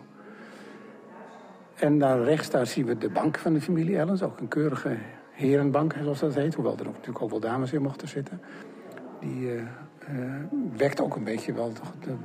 [1.76, 4.98] En daar rechts daar zien we de bank van de familie Ellens, ook een keurige
[5.38, 6.54] herenbank, zoals dat heet.
[6.54, 8.42] Hoewel er natuurlijk ook wel dames in mochten zitten.
[9.20, 9.64] Die eh,
[10.78, 12.16] wekt ook een beetje wel de,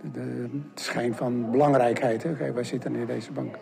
[0.00, 2.22] de, de schijn van belangrijkheid.
[2.22, 2.52] Hè?
[2.52, 3.56] Wij zitten in deze bank.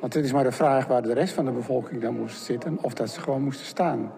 [0.00, 2.78] Want het is maar de vraag waar de rest van de bevolking dan moest zitten,
[2.82, 4.12] of dat ze gewoon moesten staan.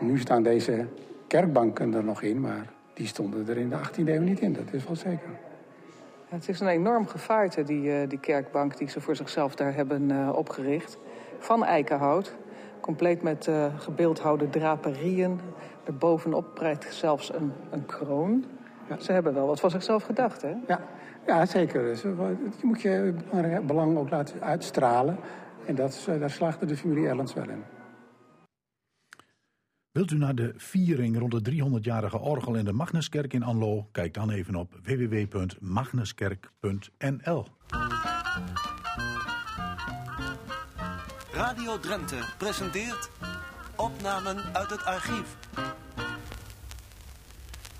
[0.00, 0.86] Nu staan deze
[1.26, 4.72] kerkbanken er nog in, maar die stonden er in de 18e eeuw niet in, dat
[4.72, 5.30] is wel zeker.
[6.28, 10.34] Het is een enorm gevaarte, die, eh, die kerkbank die ze voor zichzelf daar hebben
[10.34, 10.98] opgericht.
[11.38, 12.36] Van eikenhout,
[12.82, 15.40] compleet met eh gebeeldhouwde draperieën.
[15.84, 18.44] Erbovenop prijkt zelfs een, een kroon.
[18.98, 20.54] Ze hebben wel wat van zichzelf gedacht, hè?
[20.66, 20.80] Ja,
[21.26, 21.82] ja zeker.
[21.82, 22.10] Dus, eh,
[22.60, 23.14] Je moet je
[23.66, 25.16] belang ook laten uitstralen.
[25.66, 27.62] En dat, eh, daar slaagde de familie Ellens wel in.
[29.92, 33.88] Wilt u naar de viering rond de 300-jarige orgel in de Magnuskerk in Anlo?
[33.92, 37.46] Kijk dan even op www.magnuskerk.nl.
[41.42, 43.10] Radio Drenthe presenteert
[43.76, 45.36] opnamen uit het archief.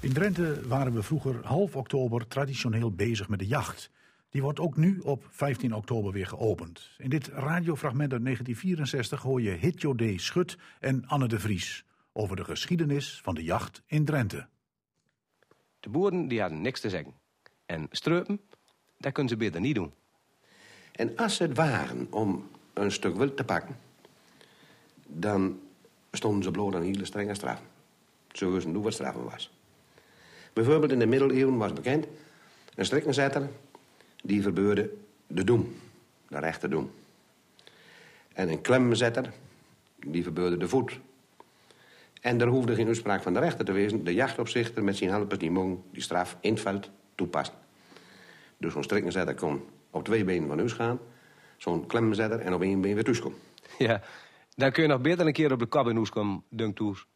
[0.00, 3.90] In Drenthe waren we vroeger half oktober traditioneel bezig met de jacht.
[4.30, 6.90] Die wordt ook nu op 15 oktober weer geopend.
[6.98, 10.02] In dit radiofragment uit 1964 hoor je Hitjo D.
[10.16, 14.46] Schut en Anne de Vries over de geschiedenis van de jacht in Drenthe.
[15.80, 17.14] De boeren die hadden niks te zeggen.
[17.66, 18.40] En streupen,
[18.98, 19.92] dat kunnen ze beter niet doen.
[20.92, 23.78] En als ze het waren om een stuk wild te pakken,
[25.06, 25.60] dan
[26.12, 27.66] stonden ze bloot aan hele strenge straffen.
[28.32, 29.50] Ze wisten hoe wat straffen was.
[30.52, 32.06] Bijvoorbeeld in de middeleeuwen was bekend
[32.74, 33.48] een strikkenzetter
[34.22, 34.90] die verbeurde
[35.26, 35.76] de doem,
[36.28, 36.90] de rechte doem.
[38.32, 39.32] En een klemzetter
[40.06, 41.00] die verbeurde de voet.
[42.20, 44.04] En er hoefde geen uitspraak van de rechter te wezen.
[44.04, 47.54] De jachtopzichter met zijn helpers die mogen die straf in het veld toepassen.
[48.56, 50.98] Dus zo'n strikkenzetter kon op twee benen van huis gaan.
[51.62, 53.38] Zo'n klemzetter en op één been weer thuiskomen.
[53.78, 54.00] Ja,
[54.54, 57.06] dan kun je nog beter een keer op de huis komen, dunkt toes.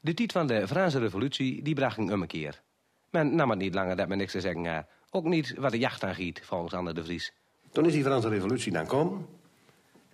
[0.00, 2.62] De tijd van de Franse revolutie, die bracht een een keer.
[3.10, 4.86] Men nam het niet langer dat men niks te zeggen had.
[5.10, 7.32] Ook niet wat de jacht aangiet, volgens Anne de Vries.
[7.72, 9.26] Toen is die Franse revolutie dan komen.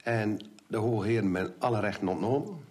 [0.03, 2.65] En de hoge heren men alle rechten ontnomen.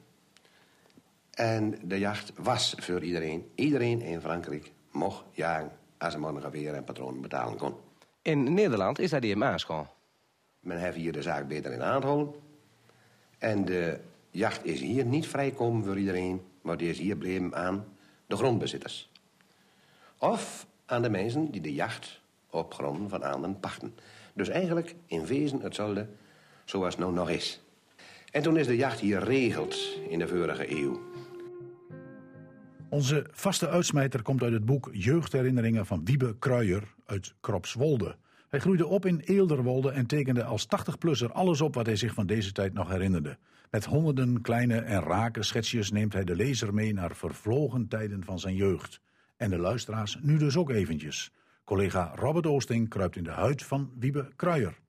[1.32, 3.50] En de jacht was voor iedereen.
[3.56, 7.74] Iedereen in Frankrijk mocht jagen als een geweer en patronen betalen kon.
[8.22, 9.88] In Nederland is dat die hem aanschoon.
[10.60, 12.34] Men heeft hier de zaak beter in aanhouden.
[13.38, 14.00] En de
[14.32, 17.86] jacht is hier niet vrijkomen voor iedereen, maar die is hier bleven aan
[18.28, 19.12] de grondbezitters.
[20.18, 23.96] Of aan de mensen die de jacht op gronden van anderen pachten.
[24.34, 26.08] Dus eigenlijk in wezen hetzelfde
[26.66, 27.62] zoals het nou nog is.
[28.32, 31.02] En toen is de jacht hier regeld in de vorige eeuw.
[32.90, 38.16] Onze vaste uitsmijter komt uit het boek Jeugdherinneringen van Wiebe Kruijer uit Kropswolde.
[38.50, 42.26] Hij groeide op in Eelderwolde en tekende als 80-plusser alles op wat hij zich van
[42.26, 43.38] deze tijd nog herinnerde.
[43.72, 48.40] Met honderden kleine en rake schetsjes neemt hij de lezer mee naar vervlogen tijden van
[48.40, 49.02] zijn jeugd.
[49.38, 51.32] En de luisteraars nu dus ook eventjes.
[51.64, 54.80] Collega Robert Oosting kruipt in de huid van Wiebe Kruijer.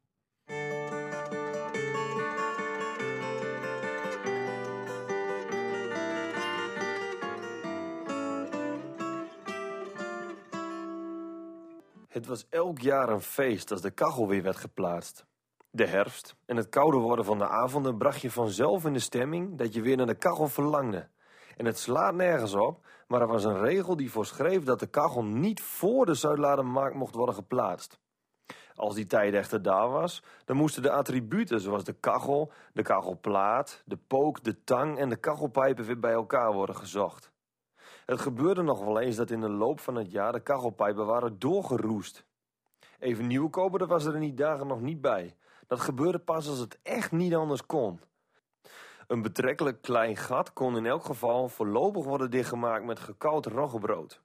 [12.11, 15.25] Het was elk jaar een feest als de kachel weer werd geplaatst.
[15.71, 19.59] De herfst en het kouder worden van de avonden bracht je vanzelf in de stemming
[19.59, 21.09] dat je weer naar de kachel verlangde.
[21.57, 25.25] En het slaat nergens op, maar er was een regel die voorschreef dat de kachel
[25.25, 27.99] niet voor de Zuidladermarkt mocht worden geplaatst.
[28.75, 33.83] Als die tijd echter daar was, dan moesten de attributen zoals de kachel, de kachelplaat,
[33.85, 37.30] de pook, de tang en de kachelpijpen weer bij elkaar worden gezocht.
[38.11, 41.39] Het gebeurde nog wel eens dat in de loop van het jaar de kachelpijpen waren
[41.39, 42.25] doorgeroest.
[42.99, 45.37] Even nieuw kopen, daar was er in die dagen nog niet bij.
[45.67, 48.01] Dat gebeurde pas als het echt niet anders kon.
[49.07, 54.21] Een betrekkelijk klein gat kon in elk geval voorlopig worden dichtgemaakt met gekoud roggebrood.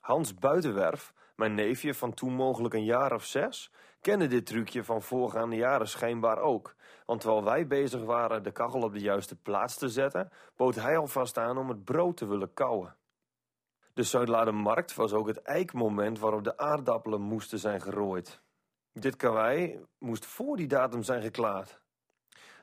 [0.00, 5.02] Hans Buitenwerf, mijn neefje van toen mogelijk een jaar of zes, kende dit trucje van
[5.02, 6.74] voorgaande jaren schijnbaar ook.
[7.06, 10.96] Want terwijl wij bezig waren de kachel op de juiste plaats te zetten, bood hij
[10.96, 12.97] alvast aan om het brood te willen kauwen.
[13.98, 18.40] De Zuidladermarkt was ook het eikmoment waarop de aardappelen moesten zijn gerooid.
[18.92, 21.80] Dit karwei moest voor die datum zijn geklaard.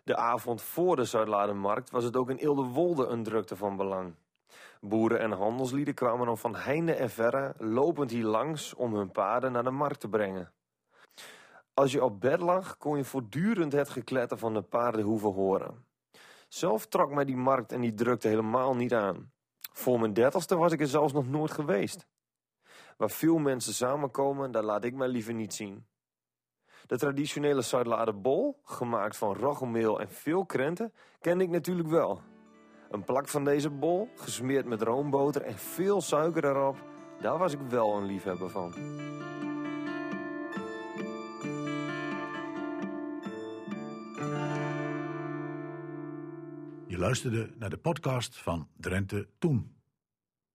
[0.04, 4.16] De avond voor de Zuidladermarkt was het ook in Eelde-Wolde een drukte van belang.
[4.82, 9.52] Boeren en handelslieden kwamen dan van heinde en verre lopend hier langs om hun paarden
[9.52, 10.54] naar de markt te brengen.
[11.74, 15.86] Als je op bed lag, kon je voortdurend het gekletter van de paardenhoeven horen.
[16.48, 19.34] Zelf trok mij die markt en die drukte helemaal niet aan.
[19.76, 22.08] Voor mijn dertigste was ik er zelfs nog nooit geweest.
[22.98, 25.86] Waar veel mensen samenkomen, daar laat ik mij liever niet zien.
[26.86, 32.22] De traditionele Zuidladerbol, gemaakt van roggemeel en veel krenten, kende ik natuurlijk wel.
[32.90, 36.78] Een plak van deze bol, gesmeerd met roomboter en veel suiker erop,
[37.22, 38.74] daar was ik wel een liefhebber van.
[46.96, 49.75] Je luisterde naar de podcast van Drenthe Toen.